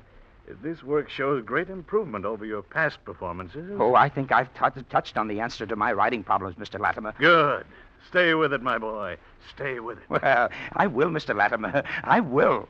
this 0.62 0.82
work 0.82 1.10
shows 1.10 1.44
great 1.44 1.68
improvement 1.68 2.24
over 2.24 2.44
your 2.44 2.62
past 2.62 3.04
performances. 3.04 3.70
Oh, 3.78 3.94
I 3.94 4.08
think 4.08 4.32
I've 4.32 4.48
t- 4.54 4.82
touched 4.88 5.18
on 5.18 5.28
the 5.28 5.40
answer 5.40 5.66
to 5.66 5.76
my 5.76 5.92
writing 5.92 6.22
problems, 6.22 6.56
Mr. 6.56 6.80
Latimer. 6.80 7.14
Good. 7.18 7.66
Stay 8.08 8.34
with 8.34 8.52
it, 8.52 8.62
my 8.62 8.78
boy. 8.78 9.16
Stay 9.54 9.80
with 9.80 9.98
it. 9.98 10.04
Well, 10.08 10.48
I 10.74 10.86
will, 10.86 11.10
Mr. 11.10 11.34
Latimer. 11.36 11.82
I 12.04 12.20
will. 12.20 12.68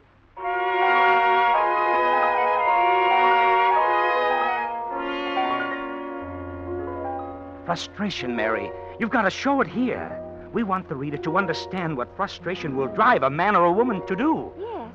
Frustration, 7.67 8.37
Mary. 8.37 8.71
You've 9.01 9.11
got 9.11 9.23
to 9.23 9.31
show 9.31 9.61
it 9.61 9.67
here. 9.67 10.23
We 10.53 10.63
want 10.63 10.89
the 10.89 10.95
reader 10.95 11.17
to 11.19 11.37
understand 11.37 11.97
what 11.97 12.15
frustration 12.17 12.77
will 12.77 12.87
drive 12.87 13.25
a 13.25 13.29
man 13.29 13.57
or 13.57 13.65
a 13.65 13.73
woman 13.73 14.07
to 14.07 14.17
do. 14.17 14.53
Yes. 14.59 14.93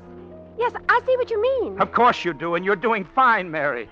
Yes, 0.58 0.72
I 0.88 1.00
see 1.06 1.16
what 1.16 1.30
you 1.30 1.40
mean. 1.40 1.80
Of 1.80 1.92
course 1.92 2.24
you 2.24 2.32
do, 2.32 2.54
and 2.54 2.64
you're 2.64 2.76
doing 2.76 3.04
fine, 3.14 3.50
Mary. 3.50 3.88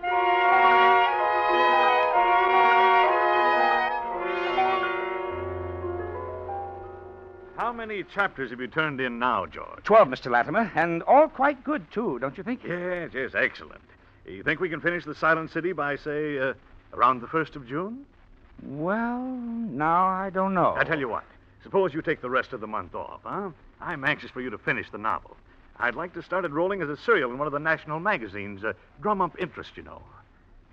How 7.57 7.73
many 7.73 8.03
chapters 8.03 8.51
have 8.51 8.61
you 8.61 8.67
turned 8.67 9.01
in 9.01 9.19
now, 9.19 9.47
George? 9.47 9.85
Twelve, 9.85 10.09
Mr. 10.09 10.31
Latimer, 10.31 10.73
and 10.75 11.03
all 11.03 11.29
quite 11.29 11.63
good, 11.63 11.91
too, 11.93 12.19
don't 12.19 12.37
you 12.37 12.43
think? 12.43 12.63
Yes, 12.67 13.11
yes, 13.13 13.33
excellent. 13.35 13.83
You 14.27 14.43
think 14.43 14.61
we 14.61 14.71
can 14.71 14.81
finish 14.81 15.05
the 15.05 15.15
Silent 15.15 15.51
City 15.51 15.73
by, 15.73 15.97
say, 15.97 16.39
uh, 16.39 16.55
around 16.95 17.21
the 17.21 17.27
1st 17.27 17.57
of 17.57 17.67
June? 17.69 18.07
Well, 18.63 19.23
now 19.23 20.07
I 20.07 20.31
don't 20.31 20.55
know. 20.55 20.75
I 20.77 20.85
tell 20.85 20.99
you 20.99 21.09
what. 21.09 21.25
Suppose 21.63 21.93
you 21.95 22.03
take 22.03 22.21
the 22.21 22.31
rest 22.31 22.53
of 22.53 22.61
the 22.61 22.67
month 22.67 22.95
off, 22.95 23.21
huh? 23.25 23.51
I'm 23.81 24.05
anxious 24.05 24.31
for 24.31 24.41
you 24.41 24.51
to 24.51 24.59
finish 24.59 24.91
the 24.91 24.99
novel. 24.99 25.37
I'd 25.79 25.95
like 25.95 26.13
to 26.15 26.23
start 26.23 26.45
it 26.45 26.53
rolling 26.53 26.83
as 26.83 26.89
a 26.89 26.97
serial 26.97 27.31
in 27.31 27.39
one 27.39 27.47
of 27.47 27.53
the 27.53 27.59
national 27.59 28.01
magazines. 28.01 28.63
Uh, 28.65 28.75
drum 29.01 29.21
up 29.21 29.35
interest, 29.41 29.71
you 29.77 29.83
know. 29.83 30.03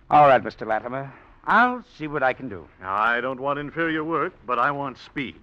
All 0.09 0.27
right, 0.27 0.43
Mr. 0.43 0.67
Latimer. 0.67 1.11
I'll 1.45 1.83
see 1.97 2.07
what 2.07 2.23
I 2.23 2.33
can 2.33 2.49
do. 2.49 2.67
Now, 2.81 2.95
I 2.95 3.21
don't 3.21 3.39
want 3.39 3.57
inferior 3.59 4.03
work, 4.03 4.33
but 4.45 4.59
I 4.59 4.71
want 4.71 4.97
speed. 4.97 5.35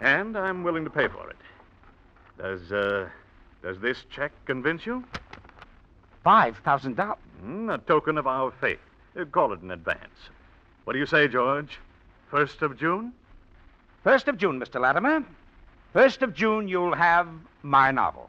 And 0.00 0.36
I'm 0.36 0.62
willing 0.62 0.84
to 0.84 0.90
pay 0.90 1.08
for 1.08 1.28
it. 1.28 1.36
Does, 2.38 2.72
uh, 2.72 3.08
does 3.62 3.78
this 3.80 4.04
check 4.10 4.32
convince 4.46 4.86
you? 4.86 5.04
Five 6.24 6.56
thousand 6.58 6.96
dollars. 6.96 7.18
Hmm, 7.40 7.68
a 7.68 7.78
token 7.78 8.16
of 8.16 8.26
our 8.26 8.52
faith. 8.60 8.78
Uh, 9.18 9.24
call 9.26 9.52
it 9.52 9.60
in 9.60 9.70
advance. 9.70 10.30
What 10.84 10.94
do 10.94 10.98
you 10.98 11.06
say, 11.06 11.28
George? 11.28 11.78
First 12.30 12.62
of 12.62 12.76
June? 12.78 13.12
First 14.02 14.26
of 14.26 14.36
June, 14.36 14.58
Mr. 14.58 14.80
Latimer. 14.80 15.24
First 15.92 16.22
of 16.22 16.34
June, 16.34 16.66
you'll 16.66 16.94
have 16.94 17.28
my 17.62 17.92
novel. 17.92 18.28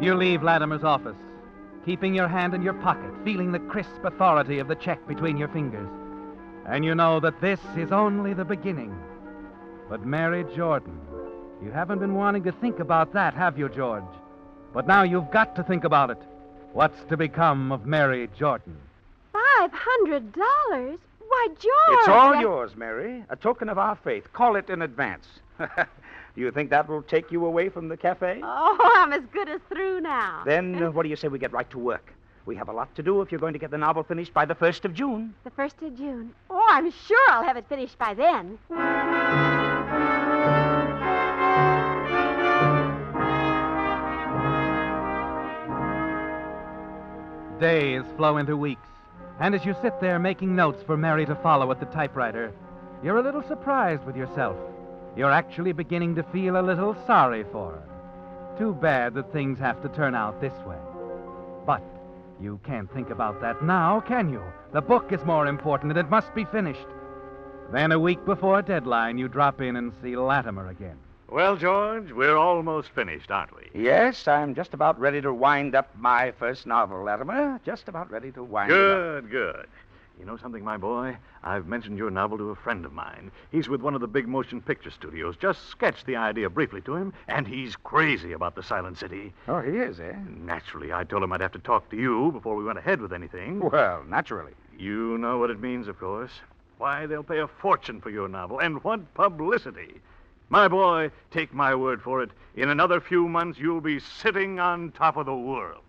You 0.00 0.14
leave 0.14 0.42
Latimer's 0.42 0.84
office, 0.84 1.18
keeping 1.84 2.14
your 2.14 2.28
hand 2.28 2.54
in 2.54 2.62
your 2.62 2.72
pocket, 2.72 3.10
feeling 3.22 3.52
the 3.52 3.58
crisp 3.58 4.02
authority 4.02 4.58
of 4.58 4.68
the 4.68 4.74
check 4.76 5.06
between 5.06 5.36
your 5.36 5.48
fingers. 5.48 5.88
And 6.66 6.82
you 6.82 6.94
know 6.94 7.20
that 7.20 7.42
this 7.42 7.60
is 7.76 7.92
only 7.92 8.32
the 8.32 8.44
beginning. 8.44 8.98
But 9.90 10.06
Mary 10.06 10.46
Jordan, 10.56 10.98
you 11.62 11.70
haven't 11.70 11.98
been 11.98 12.14
wanting 12.14 12.44
to 12.44 12.52
think 12.52 12.78
about 12.78 13.12
that, 13.12 13.34
have 13.34 13.58
you, 13.58 13.68
George? 13.68 14.04
But 14.72 14.86
now 14.86 15.02
you've 15.02 15.30
got 15.30 15.56
to 15.56 15.62
think 15.62 15.84
about 15.84 16.10
it. 16.10 16.18
What's 16.72 17.02
to 17.08 17.16
become 17.16 17.72
of 17.72 17.86
Mary 17.86 18.28
Jordan? 18.38 18.76
Five 19.32 19.72
hundred 19.72 20.32
dollars? 20.32 20.98
Why, 21.28 21.46
George! 21.48 21.98
It's 21.98 22.08
all 22.08 22.32
that- 22.32 22.40
yours, 22.40 22.76
Mary. 22.76 23.24
A 23.28 23.36
token 23.36 23.68
of 23.68 23.78
our 23.78 23.96
faith. 23.96 24.32
Call 24.32 24.56
it 24.56 24.68
in 24.70 24.82
advance. 24.82 25.26
do 25.58 25.66
you 26.36 26.50
think 26.52 26.70
that 26.70 26.88
will 26.88 27.02
take 27.02 27.30
you 27.32 27.44
away 27.46 27.68
from 27.68 27.88
the 27.88 27.96
cafe? 27.96 28.40
Oh, 28.42 28.92
I'm 28.96 29.12
as 29.12 29.22
good 29.32 29.48
as 29.48 29.60
through 29.68 30.00
now. 30.00 30.42
Then 30.44 30.82
uh, 30.82 30.90
what 30.90 31.02
do 31.02 31.08
you 31.08 31.16
say 31.16 31.28
we 31.28 31.38
get 31.38 31.52
right 31.52 31.68
to 31.70 31.78
work? 31.78 32.12
We 32.46 32.56
have 32.56 32.68
a 32.68 32.72
lot 32.72 32.92
to 32.96 33.02
do 33.02 33.20
if 33.20 33.30
you're 33.30 33.40
going 33.40 33.52
to 33.52 33.58
get 33.58 33.70
the 33.70 33.78
novel 33.78 34.02
finished 34.02 34.32
by 34.32 34.44
the 34.44 34.54
1st 34.54 34.84
of 34.86 34.94
June. 34.94 35.34
The 35.44 35.50
first 35.50 35.76
of 35.82 35.96
June. 35.96 36.32
Oh, 36.48 36.66
I'm 36.70 36.90
sure 36.90 37.30
I'll 37.30 37.44
have 37.44 37.56
it 37.56 37.66
finished 37.68 37.98
by 37.98 38.14
then. 38.14 38.58
Days 47.60 48.04
flow 48.16 48.38
into 48.38 48.56
weeks, 48.56 48.88
and 49.38 49.54
as 49.54 49.66
you 49.66 49.76
sit 49.82 50.00
there 50.00 50.18
making 50.18 50.56
notes 50.56 50.82
for 50.82 50.96
Mary 50.96 51.26
to 51.26 51.34
follow 51.34 51.70
at 51.70 51.78
the 51.78 51.84
typewriter, 51.86 52.54
you're 53.04 53.18
a 53.18 53.22
little 53.22 53.42
surprised 53.42 54.02
with 54.06 54.16
yourself. 54.16 54.56
You're 55.14 55.30
actually 55.30 55.72
beginning 55.72 56.14
to 56.14 56.22
feel 56.22 56.58
a 56.58 56.62
little 56.62 56.96
sorry 57.06 57.44
for 57.52 57.72
her. 57.72 58.56
Too 58.58 58.72
bad 58.72 59.12
that 59.12 59.30
things 59.30 59.58
have 59.58 59.82
to 59.82 59.90
turn 59.90 60.14
out 60.14 60.40
this 60.40 60.54
way. 60.66 60.78
But 61.66 61.82
you 62.40 62.58
can't 62.64 62.90
think 62.94 63.10
about 63.10 63.42
that 63.42 63.62
now, 63.62 64.00
can 64.00 64.32
you? 64.32 64.42
The 64.72 64.80
book 64.80 65.12
is 65.12 65.22
more 65.26 65.46
important, 65.46 65.92
and 65.92 65.98
it 65.98 66.08
must 66.08 66.34
be 66.34 66.46
finished. 66.46 66.86
Then, 67.72 67.92
a 67.92 67.98
week 67.98 68.24
before 68.24 68.62
deadline, 68.62 69.18
you 69.18 69.28
drop 69.28 69.60
in 69.60 69.76
and 69.76 69.92
see 70.02 70.16
Latimer 70.16 70.68
again. 70.68 70.96
Well, 71.30 71.54
George, 71.54 72.10
we're 72.10 72.36
almost 72.36 72.88
finished, 72.88 73.30
aren't 73.30 73.54
we? 73.54 73.70
Yes, 73.72 74.26
I'm 74.26 74.52
just 74.52 74.74
about 74.74 74.98
ready 74.98 75.20
to 75.20 75.32
wind 75.32 75.76
up 75.76 75.88
my 75.96 76.32
first 76.32 76.66
novel, 76.66 77.04
Latimer. 77.04 77.60
Just 77.64 77.86
about 77.86 78.10
ready 78.10 78.32
to 78.32 78.42
wind 78.42 78.72
it 78.72 78.76
up. 78.76 78.80
Good, 79.22 79.30
good. 79.30 79.66
You 80.18 80.26
know 80.26 80.36
something, 80.36 80.64
my 80.64 80.76
boy? 80.76 81.16
I've 81.44 81.68
mentioned 81.68 81.98
your 81.98 82.10
novel 82.10 82.36
to 82.38 82.50
a 82.50 82.56
friend 82.56 82.84
of 82.84 82.92
mine. 82.92 83.30
He's 83.52 83.68
with 83.68 83.80
one 83.80 83.94
of 83.94 84.00
the 84.00 84.08
big 84.08 84.26
motion 84.26 84.60
picture 84.60 84.90
studios. 84.90 85.36
Just 85.36 85.68
sketched 85.68 86.04
the 86.04 86.16
idea 86.16 86.50
briefly 86.50 86.80
to 86.80 86.96
him, 86.96 87.12
and 87.28 87.46
he's 87.46 87.76
crazy 87.76 88.32
about 88.32 88.56
the 88.56 88.62
Silent 88.64 88.98
City. 88.98 89.32
Oh, 89.46 89.60
he 89.60 89.78
is, 89.78 90.00
eh? 90.00 90.16
Naturally, 90.26 90.92
I 90.92 91.04
told 91.04 91.22
him 91.22 91.32
I'd 91.32 91.40
have 91.42 91.52
to 91.52 91.60
talk 91.60 91.88
to 91.90 91.96
you 91.96 92.32
before 92.32 92.56
we 92.56 92.64
went 92.64 92.78
ahead 92.78 93.00
with 93.00 93.12
anything. 93.12 93.60
Well, 93.60 94.02
naturally. 94.08 94.52
You 94.76 95.16
know 95.16 95.38
what 95.38 95.50
it 95.50 95.60
means, 95.60 95.86
of 95.86 95.96
course. 96.00 96.32
Why, 96.78 97.06
they'll 97.06 97.22
pay 97.22 97.38
a 97.38 97.46
fortune 97.46 98.00
for 98.00 98.10
your 98.10 98.26
novel, 98.28 98.58
and 98.58 98.82
what 98.82 99.14
publicity. 99.14 100.00
My 100.52 100.66
boy, 100.66 101.12
take 101.30 101.54
my 101.54 101.76
word 101.76 102.02
for 102.02 102.24
it. 102.24 102.30
In 102.56 102.70
another 102.70 103.00
few 103.00 103.28
months, 103.28 103.60
you'll 103.60 103.80
be 103.80 104.00
sitting 104.00 104.58
on 104.58 104.90
top 104.90 105.16
of 105.16 105.26
the 105.26 105.34
world. 105.34 105.84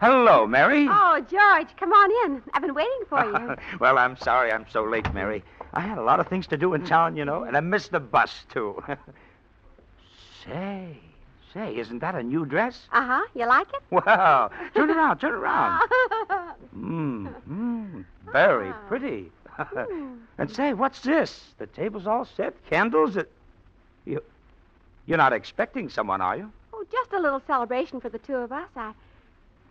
Hello, 0.00 0.46
Mary. 0.46 0.86
Oh, 0.88 1.20
George, 1.28 1.76
come 1.76 1.92
on 1.92 2.30
in. 2.30 2.42
I've 2.54 2.62
been 2.62 2.72
waiting 2.72 3.02
for 3.10 3.24
you. 3.26 3.56
well, 3.78 3.98
I'm 3.98 4.16
sorry 4.16 4.50
I'm 4.52 4.64
so 4.70 4.84
late, 4.84 5.12
Mary. 5.12 5.44
I 5.74 5.80
had 5.80 5.98
a 5.98 6.02
lot 6.02 6.18
of 6.18 6.28
things 6.28 6.46
to 6.46 6.56
do 6.56 6.72
in 6.72 6.86
town, 6.86 7.14
you 7.14 7.26
know, 7.26 7.42
and 7.42 7.58
I 7.58 7.60
missed 7.60 7.90
the 7.90 8.00
bus, 8.00 8.46
too. 8.50 8.82
say, 10.46 10.98
say, 11.52 11.76
isn't 11.76 11.98
that 12.00 12.14
a 12.14 12.22
new 12.22 12.44
dress? 12.46 12.86
Uh 12.92 13.06
huh. 13.06 13.26
You 13.34 13.46
like 13.46 13.68
it? 13.72 13.82
Wow. 13.90 14.50
Turn 14.74 14.90
around, 14.90 15.18
turn 15.18 15.32
around. 15.32 15.88
Mmm, 16.76 17.34
mmm, 17.48 18.04
very 18.32 18.72
pretty. 18.88 19.30
and 20.38 20.50
say, 20.50 20.72
what's 20.72 21.00
this? 21.00 21.44
The 21.58 21.66
table's 21.66 22.06
all 22.06 22.24
set, 22.24 22.54
candles. 22.68 23.16
It... 23.16 23.30
You, 24.04 24.22
you're 25.06 25.18
not 25.18 25.32
expecting 25.32 25.88
someone, 25.88 26.20
are 26.20 26.36
you? 26.36 26.52
oh, 26.78 26.84
just 26.92 27.12
a 27.12 27.18
little 27.20 27.42
celebration 27.46 28.00
for 28.00 28.08
the 28.08 28.18
two 28.18 28.36
of 28.36 28.52
us. 28.52 28.68
I, 28.76 28.92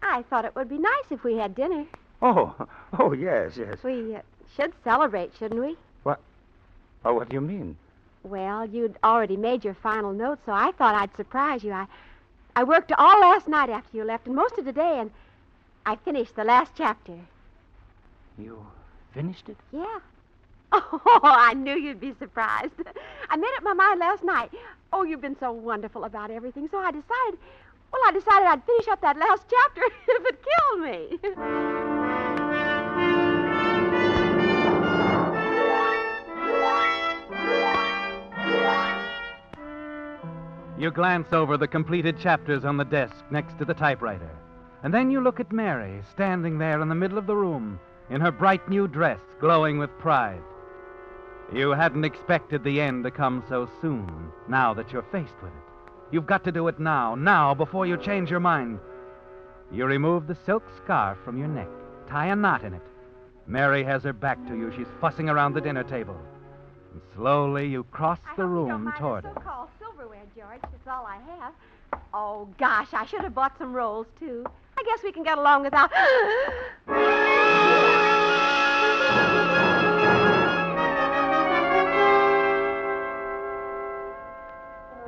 I 0.01 0.23
thought 0.23 0.45
it 0.45 0.55
would 0.55 0.69
be 0.69 0.77
nice 0.77 1.05
if 1.09 1.23
we 1.23 1.37
had 1.37 1.55
dinner. 1.55 1.85
Oh, 2.21 2.53
oh, 2.99 3.13
yes, 3.13 3.57
yes. 3.57 3.77
We, 3.83 4.15
uh, 4.15 4.21
Should 4.55 4.73
celebrate, 4.83 5.31
shouldn't 5.37 5.61
we? 5.61 5.77
What? 6.03 6.19
Oh, 7.05 7.13
what 7.13 7.29
do 7.29 7.35
you 7.35 7.41
mean? 7.41 7.77
Well, 8.29 8.65
you'd 8.65 8.97
already 9.03 9.37
made 9.37 9.63
your 9.63 9.73
final 9.73 10.11
note, 10.11 10.39
so 10.45 10.51
I 10.51 10.71
thought 10.73 10.95
I'd 10.95 11.15
surprise 11.15 11.63
you. 11.63 11.71
I, 11.71 11.87
I 12.55 12.63
worked 12.63 12.91
all 12.91 13.21
last 13.21 13.47
night 13.47 13.69
after 13.69 13.95
you 13.95 14.03
left, 14.03 14.27
and 14.27 14.35
most 14.35 14.57
of 14.57 14.65
today, 14.65 14.99
and 14.99 15.11
I 15.85 15.95
finished 15.95 16.35
the 16.35 16.43
last 16.43 16.73
chapter. 16.75 17.17
You 18.37 18.65
finished 19.13 19.49
it? 19.49 19.57
Yeah. 19.71 19.99
Oh, 20.73 21.19
I 21.23 21.53
knew 21.53 21.75
you'd 21.75 22.01
be 22.01 22.13
surprised. 22.19 22.73
I 23.29 23.37
made 23.37 23.49
up 23.57 23.63
my 23.63 23.73
mind 23.73 23.99
last 23.99 24.23
night. 24.23 24.51
Oh, 24.91 25.03
you've 25.03 25.21
been 25.21 25.37
so 25.39 25.51
wonderful 25.51 26.03
about 26.03 26.29
everything, 26.29 26.67
so 26.69 26.77
I 26.77 26.91
decided. 26.91 27.39
Well, 27.91 28.01
I 28.05 28.11
decided 28.11 28.47
I'd 28.47 28.63
finish 28.65 28.87
up 28.89 29.01
that 29.01 29.17
last 29.17 29.43
chapter 29.49 29.81
if 30.07 30.25
it 30.25 30.45
killed 30.45 30.81
me. 30.81 31.93
You 40.77 40.91
glance 40.91 41.33
over 41.33 41.57
the 41.57 41.67
completed 41.67 42.19
chapters 42.19 42.63
on 42.63 42.77
the 42.77 42.85
desk 42.85 43.15
next 43.31 43.57
to 43.57 43.65
the 43.65 43.73
typewriter. 43.73 44.29
And 44.83 44.93
then 44.93 45.09
you 45.09 45.21
look 45.21 45.39
at 45.39 45.51
Mary, 45.51 46.01
standing 46.11 46.59
there 46.59 46.81
in 46.81 46.89
the 46.89 46.95
middle 46.95 47.17
of 47.17 47.25
the 47.25 47.35
room, 47.35 47.79
in 48.11 48.21
her 48.21 48.31
bright 48.31 48.69
new 48.69 48.87
dress, 48.87 49.19
glowing 49.39 49.79
with 49.79 49.89
pride. 49.97 50.41
You 51.51 51.71
hadn't 51.71 52.05
expected 52.05 52.63
the 52.63 52.79
end 52.79 53.03
to 53.05 53.11
come 53.11 53.43
so 53.49 53.67
soon, 53.81 54.31
now 54.47 54.73
that 54.75 54.91
you're 54.91 55.05
faced 55.11 55.41
with 55.41 55.51
it. 55.51 55.93
You've 56.11 56.27
got 56.27 56.43
to 56.43 56.51
do 56.51 56.67
it 56.67 56.79
now, 56.79 57.15
now, 57.15 57.55
before 57.55 57.87
you 57.87 57.97
change 57.97 58.29
your 58.29 58.39
mind. 58.39 58.79
You 59.71 59.85
remove 59.85 60.27
the 60.27 60.37
silk 60.45 60.63
scarf 60.83 61.17
from 61.25 61.39
your 61.39 61.47
neck, 61.47 61.69
tie 62.07 62.27
a 62.27 62.35
knot 62.35 62.63
in 62.63 62.73
it. 62.73 62.81
Mary 63.47 63.83
has 63.83 64.03
her 64.03 64.13
back 64.13 64.37
to 64.47 64.55
you. 64.55 64.71
She's 64.75 64.87
fussing 65.01 65.27
around 65.27 65.53
the 65.53 65.61
dinner 65.61 65.83
table. 65.83 66.17
And 66.93 67.01
slowly 67.15 67.67
you 67.67 67.83
cross 67.85 68.19
I 68.25 68.35
the 68.35 68.43
hope 68.43 68.51
you 68.51 68.67
don't 68.67 68.85
room 68.85 68.93
toward 68.97 69.23
her. 69.23 69.67
George. 70.37 70.61
That's 70.61 70.87
all 70.87 71.03
I 71.07 71.17
have. 71.39 71.53
Oh, 72.13 72.47
gosh, 72.59 72.89
I 72.93 73.07
should 73.07 73.21
have 73.21 73.33
bought 73.33 73.57
some 73.57 73.73
rolls, 73.73 74.05
too. 74.19 74.45
I 74.77 74.83
guess 74.83 74.99
we 75.03 75.11
can 75.11 75.23
get 75.23 75.39
along 75.39 75.63
without. 75.63 75.91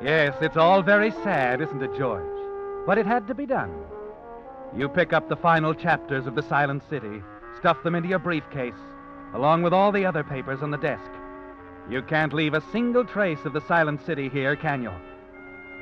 Yes, 0.02 0.34
it's 0.40 0.56
all 0.56 0.82
very 0.82 1.10
sad, 1.10 1.60
isn't 1.60 1.82
it, 1.82 1.94
George? 1.94 2.24
But 2.86 2.96
it 2.96 3.04
had 3.04 3.26
to 3.26 3.34
be 3.34 3.44
done. 3.44 3.70
You 4.74 4.88
pick 4.88 5.12
up 5.12 5.28
the 5.28 5.36
final 5.36 5.74
chapters 5.74 6.26
of 6.26 6.34
The 6.34 6.42
Silent 6.42 6.82
City, 6.88 7.22
stuff 7.58 7.82
them 7.82 7.94
into 7.94 8.08
your 8.08 8.18
briefcase, 8.18 8.80
along 9.34 9.62
with 9.62 9.74
all 9.74 9.92
the 9.92 10.06
other 10.06 10.24
papers 10.24 10.62
on 10.62 10.70
the 10.70 10.78
desk. 10.78 11.10
You 11.90 12.00
can't 12.00 12.32
leave 12.32 12.54
a 12.54 12.64
single 12.72 13.04
trace 13.04 13.44
of 13.44 13.52
the 13.52 13.60
Silent 13.68 14.04
City 14.06 14.30
here, 14.30 14.56
can 14.56 14.82
you? 14.82 14.90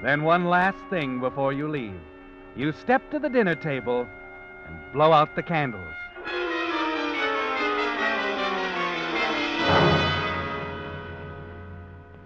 Then, 0.02 0.22
one 0.22 0.44
last 0.46 0.78
thing 0.90 1.20
before 1.20 1.52
you 1.52 1.68
leave. 1.68 2.00
You 2.56 2.72
step 2.72 3.10
to 3.10 3.18
the 3.18 3.28
dinner 3.28 3.54
table 3.54 4.06
and 4.66 4.92
blow 4.92 5.12
out 5.12 5.34
the 5.34 5.42
candles. 5.42 5.94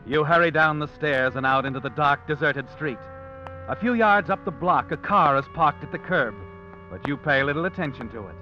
You 0.07 0.25
hurry 0.25 0.51
down 0.51 0.79
the 0.79 0.89
stairs 0.89 1.37
and 1.37 1.47
out 1.47 1.65
into 1.65 1.81
the 1.81 1.91
dark, 1.91 2.27
deserted 2.27 2.69
street. 2.71 2.99
A 3.69 3.77
few 3.77 3.95
yards 3.95 4.29
up 4.29 4.45
the 4.45 4.51
block, 4.51 4.91
a 4.93 4.97
car 4.97 5.39
is 5.39 5.47
parked 5.55 5.83
at 5.83 5.93
the 5.93 5.99
curb, 5.99 6.35
but 6.91 7.07
you 7.07 7.17
pay 7.17 7.43
little 7.43 7.65
attention 7.65 8.09
to 8.11 8.27
it. 8.27 8.35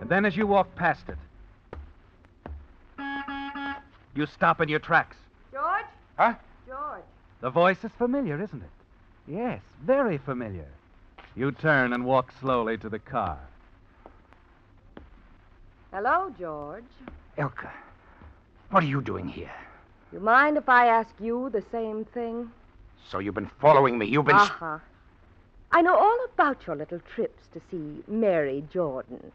And 0.00 0.10
then 0.10 0.26
as 0.26 0.36
you 0.36 0.46
walk 0.46 0.74
past 0.74 1.04
it, 1.08 1.16
you 4.14 4.26
stop 4.26 4.60
in 4.60 4.68
your 4.68 4.80
tracks. 4.80 5.16
George? 5.52 5.86
Huh? 6.16 6.34
George. 7.44 7.54
The 7.54 7.60
voice 7.60 7.84
is 7.84 7.90
familiar, 7.98 8.42
isn't 8.42 8.62
it? 8.62 8.70
Yes, 9.26 9.60
very 9.82 10.18
familiar. 10.18 10.68
You 11.36 11.52
turn 11.52 11.92
and 11.92 12.04
walk 12.04 12.32
slowly 12.40 12.78
to 12.78 12.88
the 12.88 12.98
car. 12.98 13.38
Hello, 15.92 16.32
George. 16.38 16.84
Elka, 17.36 17.70
what 18.70 18.82
are 18.82 18.86
you 18.86 19.02
doing 19.02 19.28
here? 19.28 19.50
You 20.12 20.20
mind 20.20 20.56
if 20.56 20.68
I 20.68 20.86
ask 20.86 21.10
you 21.20 21.50
the 21.50 21.62
same 21.70 22.04
thing? 22.04 22.50
So 23.10 23.18
you've 23.18 23.34
been 23.34 23.50
following 23.60 23.98
me. 23.98 24.06
You've 24.06 24.26
been. 24.26 24.36
Uh 24.36 24.46
huh. 24.46 24.78
I 25.72 25.82
know 25.82 25.96
all 25.96 26.18
about 26.32 26.66
your 26.66 26.76
little 26.76 27.00
trips 27.14 27.42
to 27.52 27.60
see 27.70 28.02
Mary 28.08 28.64
Jordan. 28.72 29.32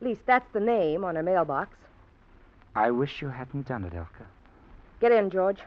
At 0.00 0.06
least 0.06 0.26
that's 0.26 0.52
the 0.52 0.60
name 0.60 1.04
on 1.04 1.14
her 1.16 1.22
mailbox. 1.22 1.76
I 2.74 2.90
wish 2.90 3.22
you 3.22 3.28
hadn't 3.28 3.68
done 3.68 3.84
it, 3.84 3.94
Elka. 3.94 4.26
Get 5.00 5.12
in, 5.12 5.30
George. 5.30 5.58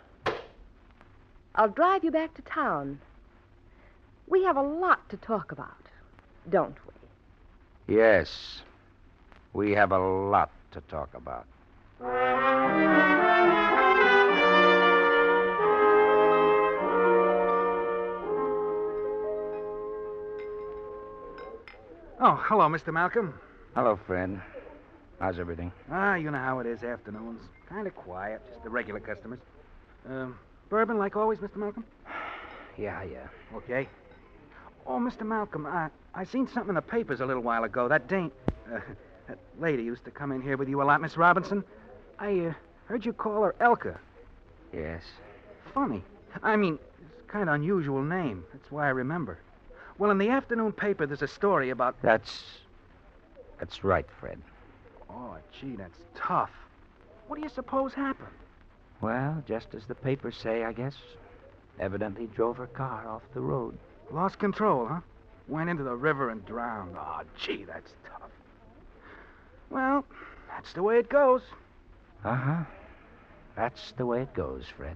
I'll 1.56 1.70
drive 1.70 2.04
you 2.04 2.12
back 2.12 2.34
to 2.36 2.42
town. 2.42 3.00
We 4.28 4.44
have 4.44 4.58
a 4.58 4.62
lot 4.62 5.08
to 5.10 5.18
talk 5.18 5.52
about, 5.52 5.78
don't 6.50 6.76
we? 7.88 7.96
Yes. 7.96 8.62
We 9.54 9.72
have 9.74 9.92
a 9.92 10.00
lot 10.00 10.50
to 10.72 10.82
talk 10.82 11.14
about. 11.14 11.46
Oh, 22.20 22.42
hello, 22.48 22.68
Mr. 22.70 22.92
Malcolm. 22.94 23.34
Hello, 23.76 24.00
Fred. 24.08 24.42
How's 25.20 25.40
everything? 25.40 25.72
Ah, 25.92 26.16
you 26.16 26.32
know 26.32 26.38
how 26.38 26.60
it 26.60 26.66
is 26.68 26.84
afternoons. 26.84 27.42
Kind 27.70 27.86
of 27.86 27.96
quiet, 27.96 28.42
just 28.50 28.64
the 28.64 28.70
regular 28.70 29.00
customers. 29.00 29.40
Um, 30.10 30.38
bourbon 30.74 30.98
like 30.98 31.16
always, 31.16 31.38
Mr. 31.38 31.58
Malcolm? 31.58 31.86
Yeah, 32.76 33.04
yeah. 33.04 33.28
Okay. 33.56 33.88
Oh, 34.88 34.98
Mr. 34.98 35.22
Malcolm, 35.22 35.68
I 35.68 35.90
I 36.16 36.24
seen 36.24 36.48
something 36.48 36.70
in 36.70 36.76
the 36.76 36.82
papers 36.82 37.22
a 37.22 37.26
little 37.28 37.44
while 37.44 37.66
ago. 37.66 37.88
That 37.88 38.08
Dane, 38.08 38.32
uh, 38.74 38.80
that 39.28 39.38
lady 39.60 39.84
used 39.84 40.04
to 40.06 40.12
come 40.12 40.32
in 40.32 40.42
here 40.42 40.58
with 40.58 40.68
you 40.68 40.82
a 40.82 40.86
lot, 40.86 41.00
Miss 41.00 41.16
Robinson. 41.16 41.64
I 42.18 42.48
uh, 42.48 42.54
heard 42.86 43.06
you 43.06 43.14
call 43.14 43.44
her 43.44 43.54
Elka. 43.62 44.00
Yes. 44.74 45.04
Funny. 45.72 46.02
I 46.42 46.56
mean, 46.56 46.80
it's 47.00 47.30
a 47.30 47.32
kind 47.32 47.48
of 47.48 47.54
unusual 47.54 48.02
name. 48.02 48.44
That's 48.52 48.72
why 48.72 48.88
I 48.88 48.90
remember. 48.90 49.38
Well, 50.00 50.10
in 50.10 50.18
the 50.18 50.30
afternoon 50.30 50.72
paper, 50.72 51.06
there's 51.06 51.22
a 51.22 51.28
story 51.28 51.70
about. 51.70 51.96
That's. 52.02 52.44
That's 53.60 53.84
right, 53.84 54.08
Fred. 54.20 54.42
Oh, 55.12 55.38
gee, 55.62 55.76
that's 55.76 56.00
tough. 56.16 56.50
What 57.28 57.36
do 57.36 57.44
you 57.44 57.50
suppose 57.50 57.94
happened? 57.94 58.43
Well, 59.04 59.44
just 59.46 59.76
as 59.76 59.86
the 59.86 59.96
papers 59.96 60.38
say, 60.38 60.64
I 60.64 60.72
guess. 60.72 60.96
Evidently 61.78 62.28
drove 62.28 62.56
her 62.56 62.68
car 62.68 63.06
off 63.06 63.22
the 63.34 63.42
road. 63.42 63.78
Lost 64.10 64.40
control, 64.40 64.88
huh? 64.88 65.02
Went 65.50 65.70
into 65.70 65.84
the 65.84 65.94
river 65.94 66.30
and 66.30 66.46
drowned. 66.46 66.96
Oh, 66.98 67.20
gee, 67.38 67.66
that's 67.66 67.92
tough. 68.06 68.32
Well, 69.70 70.06
that's 70.48 70.72
the 70.72 70.84
way 70.84 71.00
it 71.00 71.10
goes. 71.10 71.42
Uh 72.24 72.36
huh. 72.36 72.64
That's 73.58 73.92
the 73.98 74.06
way 74.06 74.22
it 74.22 74.34
goes, 74.34 74.64
Fred. 74.78 74.96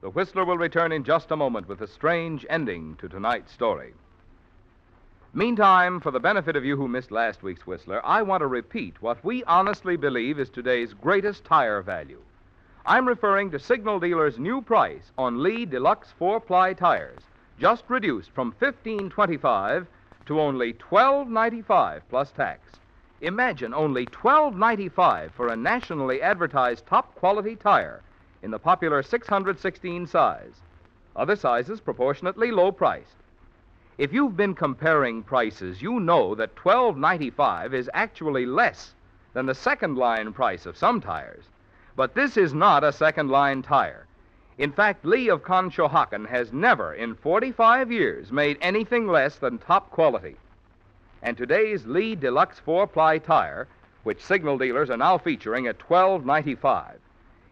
The 0.00 0.10
Whistler 0.10 0.44
will 0.44 0.58
return 0.58 0.92
in 0.92 1.02
just 1.02 1.32
a 1.32 1.36
moment 1.36 1.66
with 1.68 1.80
a 1.80 1.88
strange 1.88 2.46
ending 2.48 2.94
to 3.00 3.08
tonight's 3.08 3.52
story. 3.52 3.94
Meantime, 5.36 5.98
for 5.98 6.12
the 6.12 6.20
benefit 6.20 6.54
of 6.54 6.64
you 6.64 6.76
who 6.76 6.86
missed 6.86 7.10
last 7.10 7.42
week's 7.42 7.66
Whistler, 7.66 8.00
I 8.06 8.22
want 8.22 8.42
to 8.42 8.46
repeat 8.46 9.02
what 9.02 9.24
we 9.24 9.42
honestly 9.44 9.96
believe 9.96 10.38
is 10.38 10.48
today's 10.48 10.94
greatest 10.94 11.42
tire 11.42 11.82
value. 11.82 12.20
I'm 12.86 13.08
referring 13.08 13.50
to 13.50 13.58
Signal 13.58 13.98
Dealer's 13.98 14.38
new 14.38 14.62
price 14.62 15.10
on 15.18 15.42
Lee 15.42 15.66
Deluxe 15.66 16.12
four 16.16 16.38
ply 16.38 16.72
tires, 16.72 17.18
just 17.58 17.82
reduced 17.88 18.30
from 18.30 18.52
fifteen 18.60 19.10
twenty-five 19.10 19.88
to 20.26 20.40
only 20.40 20.74
twelve 20.74 21.26
ninety-five 21.26 22.08
plus 22.08 22.30
tax. 22.30 22.70
Imagine 23.20 23.74
only 23.74 24.06
twelve 24.06 24.56
ninety-five 24.56 25.32
for 25.32 25.48
a 25.48 25.56
nationally 25.56 26.22
advertised 26.22 26.86
top 26.86 27.12
quality 27.16 27.56
tire 27.56 28.02
in 28.44 28.52
the 28.52 28.58
popular 28.60 29.02
616 29.02 30.06
size. 30.06 30.60
Other 31.16 31.34
sizes 31.34 31.80
proportionately 31.80 32.52
low 32.52 32.70
priced. 32.70 33.16
If 33.96 34.12
you've 34.12 34.36
been 34.36 34.54
comparing 34.54 35.22
prices, 35.22 35.80
you 35.80 36.00
know 36.00 36.34
that 36.34 36.56
$12.95 36.56 37.72
is 37.72 37.88
actually 37.94 38.44
less 38.44 38.92
than 39.34 39.46
the 39.46 39.54
second 39.54 39.96
line 39.96 40.32
price 40.32 40.66
of 40.66 40.76
some 40.76 41.00
tires. 41.00 41.44
But 41.94 42.14
this 42.14 42.36
is 42.36 42.52
not 42.52 42.82
a 42.82 42.92
second 42.92 43.28
line 43.28 43.62
tire. 43.62 44.06
In 44.58 44.72
fact, 44.72 45.04
Lee 45.04 45.28
of 45.28 45.42
Conshohocken 45.42 46.26
has 46.26 46.52
never 46.52 46.92
in 46.92 47.14
45 47.14 47.92
years 47.92 48.32
made 48.32 48.58
anything 48.60 49.06
less 49.06 49.36
than 49.36 49.58
top 49.58 49.90
quality. 49.90 50.36
And 51.22 51.36
today's 51.36 51.86
Lee 51.86 52.16
Deluxe 52.16 52.58
four 52.58 52.88
ply 52.88 53.18
tire, 53.18 53.68
which 54.02 54.24
signal 54.24 54.58
dealers 54.58 54.90
are 54.90 54.96
now 54.96 55.18
featuring 55.18 55.68
at 55.68 55.78
$12.95, 55.78 56.94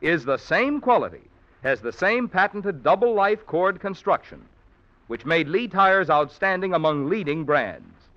is 0.01 0.25
the 0.25 0.39
same 0.39 0.81
quality, 0.81 1.23
has 1.63 1.81
the 1.81 1.93
same 1.93 2.29
patented 2.29 2.83
double 2.83 3.15
life 3.15 3.47
cord 3.47 3.79
construction, 3.81 4.45
which 5.13 5.27
made 5.27 5.47
Lee 5.47 5.69
tires 5.69 6.09
outstanding 6.09 6.73
among 6.73 7.07
leading 7.07 7.45
brands. 7.45 8.09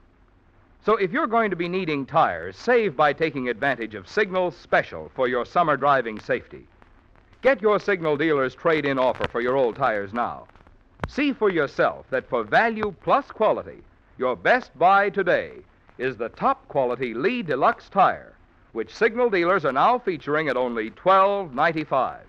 So 0.85 0.95
if 0.95 1.11
you're 1.11 1.27
going 1.27 1.49
to 1.49 1.55
be 1.57 1.67
needing 1.67 2.05
tires, 2.05 2.55
save 2.55 2.95
by 2.95 3.11
taking 3.11 3.49
advantage 3.49 3.95
of 3.95 4.07
Signal 4.07 4.51
special 4.51 5.11
for 5.13 5.27
your 5.27 5.45
summer 5.45 5.75
driving 5.75 6.21
safety. 6.21 6.63
Get 7.41 7.61
your 7.61 7.81
Signal 7.81 8.15
dealer's 8.15 8.55
trade 8.55 8.85
in 8.85 8.97
offer 8.97 9.27
for 9.27 9.41
your 9.41 9.57
old 9.57 9.75
tires 9.75 10.13
now. 10.13 10.47
See 11.09 11.33
for 11.33 11.49
yourself 11.49 12.05
that 12.11 12.29
for 12.29 12.45
value 12.45 12.95
plus 13.03 13.25
quality, 13.25 13.83
your 14.17 14.37
best 14.37 14.71
buy 14.79 15.09
today 15.09 15.51
is 15.97 16.15
the 16.15 16.29
top 16.29 16.65
quality 16.69 17.13
Lee 17.13 17.41
Deluxe 17.41 17.89
tire, 17.89 18.31
which 18.71 18.95
Signal 18.95 19.29
dealers 19.29 19.65
are 19.65 19.73
now 19.73 19.99
featuring 19.99 20.47
at 20.47 20.55
only 20.55 20.91
$12.95. 20.91 22.19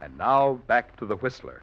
And 0.00 0.16
now 0.16 0.54
back 0.66 0.96
to 0.96 1.04
the 1.04 1.16
Whistler. 1.16 1.60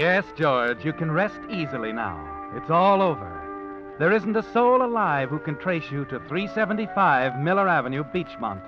Yes, 0.00 0.24
George, 0.34 0.82
you 0.82 0.94
can 0.94 1.10
rest 1.10 1.38
easily 1.50 1.92
now. 1.92 2.16
It's 2.56 2.70
all 2.70 3.02
over. 3.02 3.94
There 3.98 4.12
isn't 4.12 4.34
a 4.34 4.42
soul 4.54 4.82
alive 4.82 5.28
who 5.28 5.38
can 5.38 5.56
trace 5.56 5.90
you 5.90 6.06
to 6.06 6.18
375 6.20 7.38
Miller 7.38 7.68
Avenue, 7.68 8.02
Beachmont, 8.04 8.62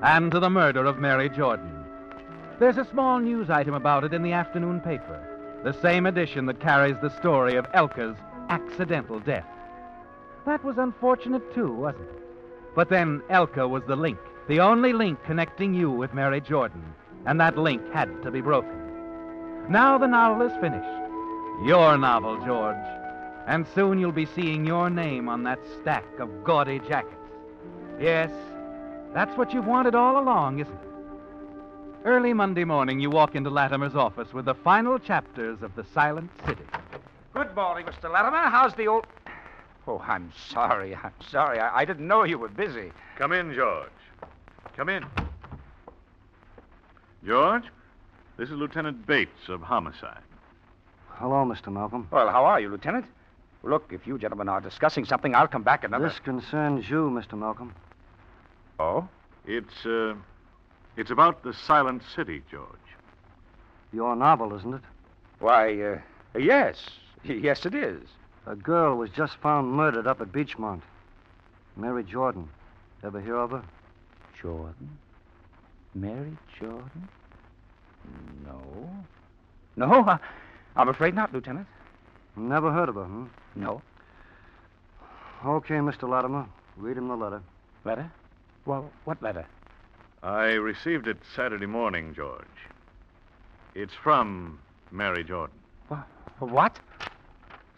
and 0.00 0.32
to 0.32 0.40
the 0.40 0.48
murder 0.48 0.86
of 0.86 0.96
Mary 0.96 1.28
Jordan. 1.28 1.84
There's 2.58 2.78
a 2.78 2.86
small 2.86 3.18
news 3.18 3.50
item 3.50 3.74
about 3.74 4.04
it 4.04 4.14
in 4.14 4.22
the 4.22 4.32
afternoon 4.32 4.80
paper, 4.80 5.60
the 5.62 5.78
same 5.78 6.06
edition 6.06 6.46
that 6.46 6.58
carries 6.58 6.96
the 7.02 7.14
story 7.18 7.56
of 7.56 7.70
Elka's 7.72 8.16
accidental 8.48 9.20
death. 9.20 9.44
That 10.46 10.64
was 10.64 10.78
unfortunate, 10.78 11.54
too, 11.54 11.70
wasn't 11.70 12.08
it? 12.08 12.22
But 12.74 12.88
then 12.88 13.20
Elka 13.28 13.68
was 13.68 13.82
the 13.86 13.94
link, 13.94 14.20
the 14.48 14.60
only 14.60 14.94
link 14.94 15.22
connecting 15.22 15.74
you 15.74 15.90
with 15.90 16.14
Mary 16.14 16.40
Jordan, 16.40 16.94
and 17.26 17.38
that 17.42 17.58
link 17.58 17.82
had 17.92 18.22
to 18.22 18.30
be 18.30 18.40
broken. 18.40 18.87
Now 19.68 19.98
the 19.98 20.06
novel 20.06 20.46
is 20.46 20.52
finished. 20.60 20.88
Your 21.62 21.98
novel, 21.98 22.42
George. 22.44 22.76
And 23.46 23.66
soon 23.74 23.98
you'll 23.98 24.12
be 24.12 24.26
seeing 24.26 24.64
your 24.64 24.88
name 24.88 25.28
on 25.28 25.42
that 25.42 25.58
stack 25.80 26.06
of 26.18 26.44
gaudy 26.44 26.78
jackets. 26.80 27.14
Yes, 28.00 28.30
that's 29.12 29.36
what 29.36 29.52
you've 29.52 29.66
wanted 29.66 29.94
all 29.94 30.18
along, 30.22 30.60
isn't 30.60 30.72
it? 30.72 30.88
Early 32.04 32.32
Monday 32.32 32.64
morning, 32.64 33.00
you 33.00 33.10
walk 33.10 33.34
into 33.34 33.50
Latimer's 33.50 33.94
office 33.94 34.32
with 34.32 34.46
the 34.46 34.54
final 34.54 34.98
chapters 34.98 35.62
of 35.62 35.74
The 35.74 35.84
Silent 35.92 36.30
City. 36.46 36.62
Good 37.34 37.54
morning, 37.54 37.84
Mr. 37.84 38.10
Latimer. 38.10 38.48
How's 38.48 38.72
the 38.74 38.86
old. 38.86 39.06
Oh, 39.86 40.02
I'm 40.06 40.32
sorry. 40.50 40.94
I'm 40.94 41.12
sorry. 41.30 41.58
I, 41.58 41.80
I 41.80 41.84
didn't 41.84 42.06
know 42.06 42.24
you 42.24 42.38
were 42.38 42.48
busy. 42.48 42.92
Come 43.16 43.32
in, 43.32 43.54
George. 43.54 43.90
Come 44.76 44.88
in. 44.88 45.04
George, 47.26 47.64
this 48.38 48.48
is 48.48 48.54
Lieutenant 48.54 49.06
Bates 49.06 49.48
of 49.48 49.60
Homicide. 49.60 50.22
Hello, 51.08 51.44
Mr. 51.44 51.72
Malcolm. 51.72 52.06
Well, 52.12 52.28
how 52.30 52.44
are 52.44 52.60
you, 52.60 52.68
Lieutenant? 52.68 53.04
Look, 53.64 53.88
if 53.92 54.06
you 54.06 54.16
gentlemen 54.18 54.48
are 54.48 54.60
discussing 54.60 55.04
something, 55.04 55.34
I'll 55.34 55.48
come 55.48 55.64
back 55.64 55.82
another. 55.82 56.08
This 56.08 56.20
concerns 56.20 56.88
you, 56.88 57.10
Mr. 57.10 57.36
Malcolm. 57.36 57.74
Oh? 58.78 59.08
It's, 59.44 59.84
uh, 59.84 60.14
it's 60.96 61.10
about 61.10 61.42
the 61.42 61.52
Silent 61.52 62.02
City, 62.14 62.42
George. 62.48 62.68
Your 63.92 64.14
novel, 64.14 64.54
isn't 64.54 64.74
it? 64.74 64.82
Why, 65.40 65.80
uh, 65.82 65.98
yes. 66.38 66.76
Yes, 67.24 67.66
it 67.66 67.74
is. 67.74 68.02
A 68.46 68.54
girl 68.54 68.96
was 68.96 69.10
just 69.10 69.36
found 69.38 69.72
murdered 69.72 70.06
up 70.06 70.20
at 70.20 70.30
Beachmont. 70.30 70.82
Mary 71.76 72.04
Jordan. 72.04 72.48
Ever 73.02 73.20
hear 73.20 73.36
of 73.36 73.50
her? 73.50 73.64
Jordan? 74.40 74.96
Mary 75.94 76.38
Jordan? 76.58 77.08
No. 78.46 78.90
No, 79.76 80.04
I, 80.04 80.18
I'm 80.76 80.88
afraid 80.88 81.14
not, 81.14 81.32
Lieutenant. 81.32 81.66
Never 82.36 82.72
heard 82.72 82.88
of 82.88 82.94
her, 82.96 83.04
hmm? 83.04 83.26
No. 83.56 83.82
Okay, 85.44 85.74
Mr. 85.74 86.08
Latimer. 86.08 86.46
Read 86.76 86.96
him 86.96 87.08
the 87.08 87.16
letter. 87.16 87.42
Letter? 87.84 88.10
Well, 88.66 88.90
what 89.04 89.22
letter? 89.22 89.46
I 90.22 90.52
received 90.52 91.06
it 91.08 91.18
Saturday 91.34 91.66
morning, 91.66 92.14
George. 92.14 92.44
It's 93.74 93.94
from 93.94 94.58
Mary 94.90 95.22
Jordan. 95.24 95.54
What? 96.40 96.78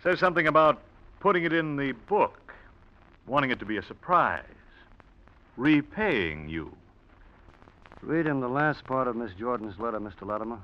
Says 0.02 0.18
something 0.18 0.46
about 0.46 0.80
putting 1.20 1.44
it 1.44 1.52
in 1.52 1.76
the 1.76 1.92
book, 1.92 2.54
wanting 3.26 3.50
it 3.50 3.58
to 3.60 3.64
be 3.64 3.76
a 3.76 3.82
surprise, 3.82 4.44
repaying 5.56 6.48
you. 6.48 6.74
Read 8.02 8.26
him 8.26 8.40
the 8.40 8.48
last 8.48 8.84
part 8.86 9.06
of 9.06 9.16
Miss 9.16 9.32
Jordan's 9.34 9.78
letter, 9.78 10.00
Mr. 10.00 10.26
Latimer. 10.26 10.58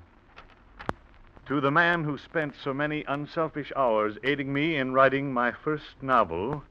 To 1.46 1.60
the 1.60 1.70
man 1.70 2.02
who 2.02 2.18
spent 2.18 2.54
so 2.56 2.72
many 2.72 3.04
unselfish 3.06 3.72
hours 3.76 4.16
aiding 4.24 4.52
me 4.52 4.76
in 4.76 4.92
writing 4.92 5.32
my 5.32 5.52
first 5.52 6.02
novel, 6.02 6.64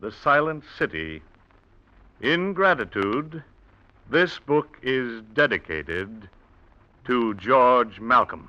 The 0.00 0.12
Silent 0.12 0.64
City, 0.78 1.22
in 2.20 2.52
gratitude, 2.52 3.42
this 4.08 4.38
book 4.38 4.78
is 4.80 5.22
dedicated 5.34 6.28
to 7.04 7.34
George 7.34 7.98
Malcolm. 7.98 8.48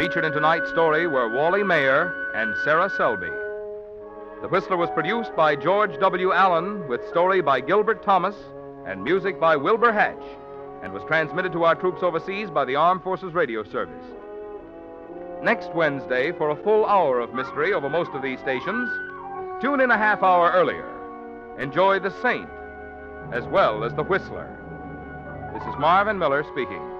Featured 0.00 0.24
in 0.24 0.32
tonight's 0.32 0.70
story 0.70 1.06
were 1.06 1.28
Wally 1.28 1.62
Maher 1.62 2.32
and 2.34 2.56
Sarah 2.64 2.88
Selby. 2.88 3.28
The 4.40 4.48
Whistler 4.48 4.78
was 4.78 4.88
produced 4.94 5.36
by 5.36 5.54
George 5.54 6.00
W. 6.00 6.32
Allen 6.32 6.88
with 6.88 7.06
story 7.10 7.42
by 7.42 7.60
Gilbert 7.60 8.02
Thomas 8.02 8.34
and 8.86 9.04
music 9.04 9.38
by 9.38 9.56
Wilbur 9.56 9.92
Hatch 9.92 10.24
and 10.82 10.94
was 10.94 11.02
transmitted 11.06 11.52
to 11.52 11.64
our 11.64 11.74
troops 11.74 12.02
overseas 12.02 12.48
by 12.48 12.64
the 12.64 12.76
Armed 12.76 13.02
Forces 13.02 13.34
Radio 13.34 13.62
Service. 13.62 14.06
Next 15.42 15.68
Wednesday, 15.74 16.32
for 16.32 16.48
a 16.48 16.62
full 16.64 16.86
hour 16.86 17.20
of 17.20 17.34
mystery 17.34 17.74
over 17.74 17.90
most 17.90 18.12
of 18.14 18.22
these 18.22 18.40
stations, 18.40 18.90
tune 19.60 19.82
in 19.82 19.90
a 19.90 19.98
half 19.98 20.22
hour 20.22 20.50
earlier. 20.54 20.88
Enjoy 21.58 21.98
The 21.98 22.14
Saint 22.22 22.48
as 23.34 23.44
well 23.48 23.84
as 23.84 23.92
The 23.92 24.04
Whistler. 24.04 24.48
This 25.52 25.62
is 25.64 25.78
Marvin 25.78 26.18
Miller 26.18 26.42
speaking. 26.44 26.99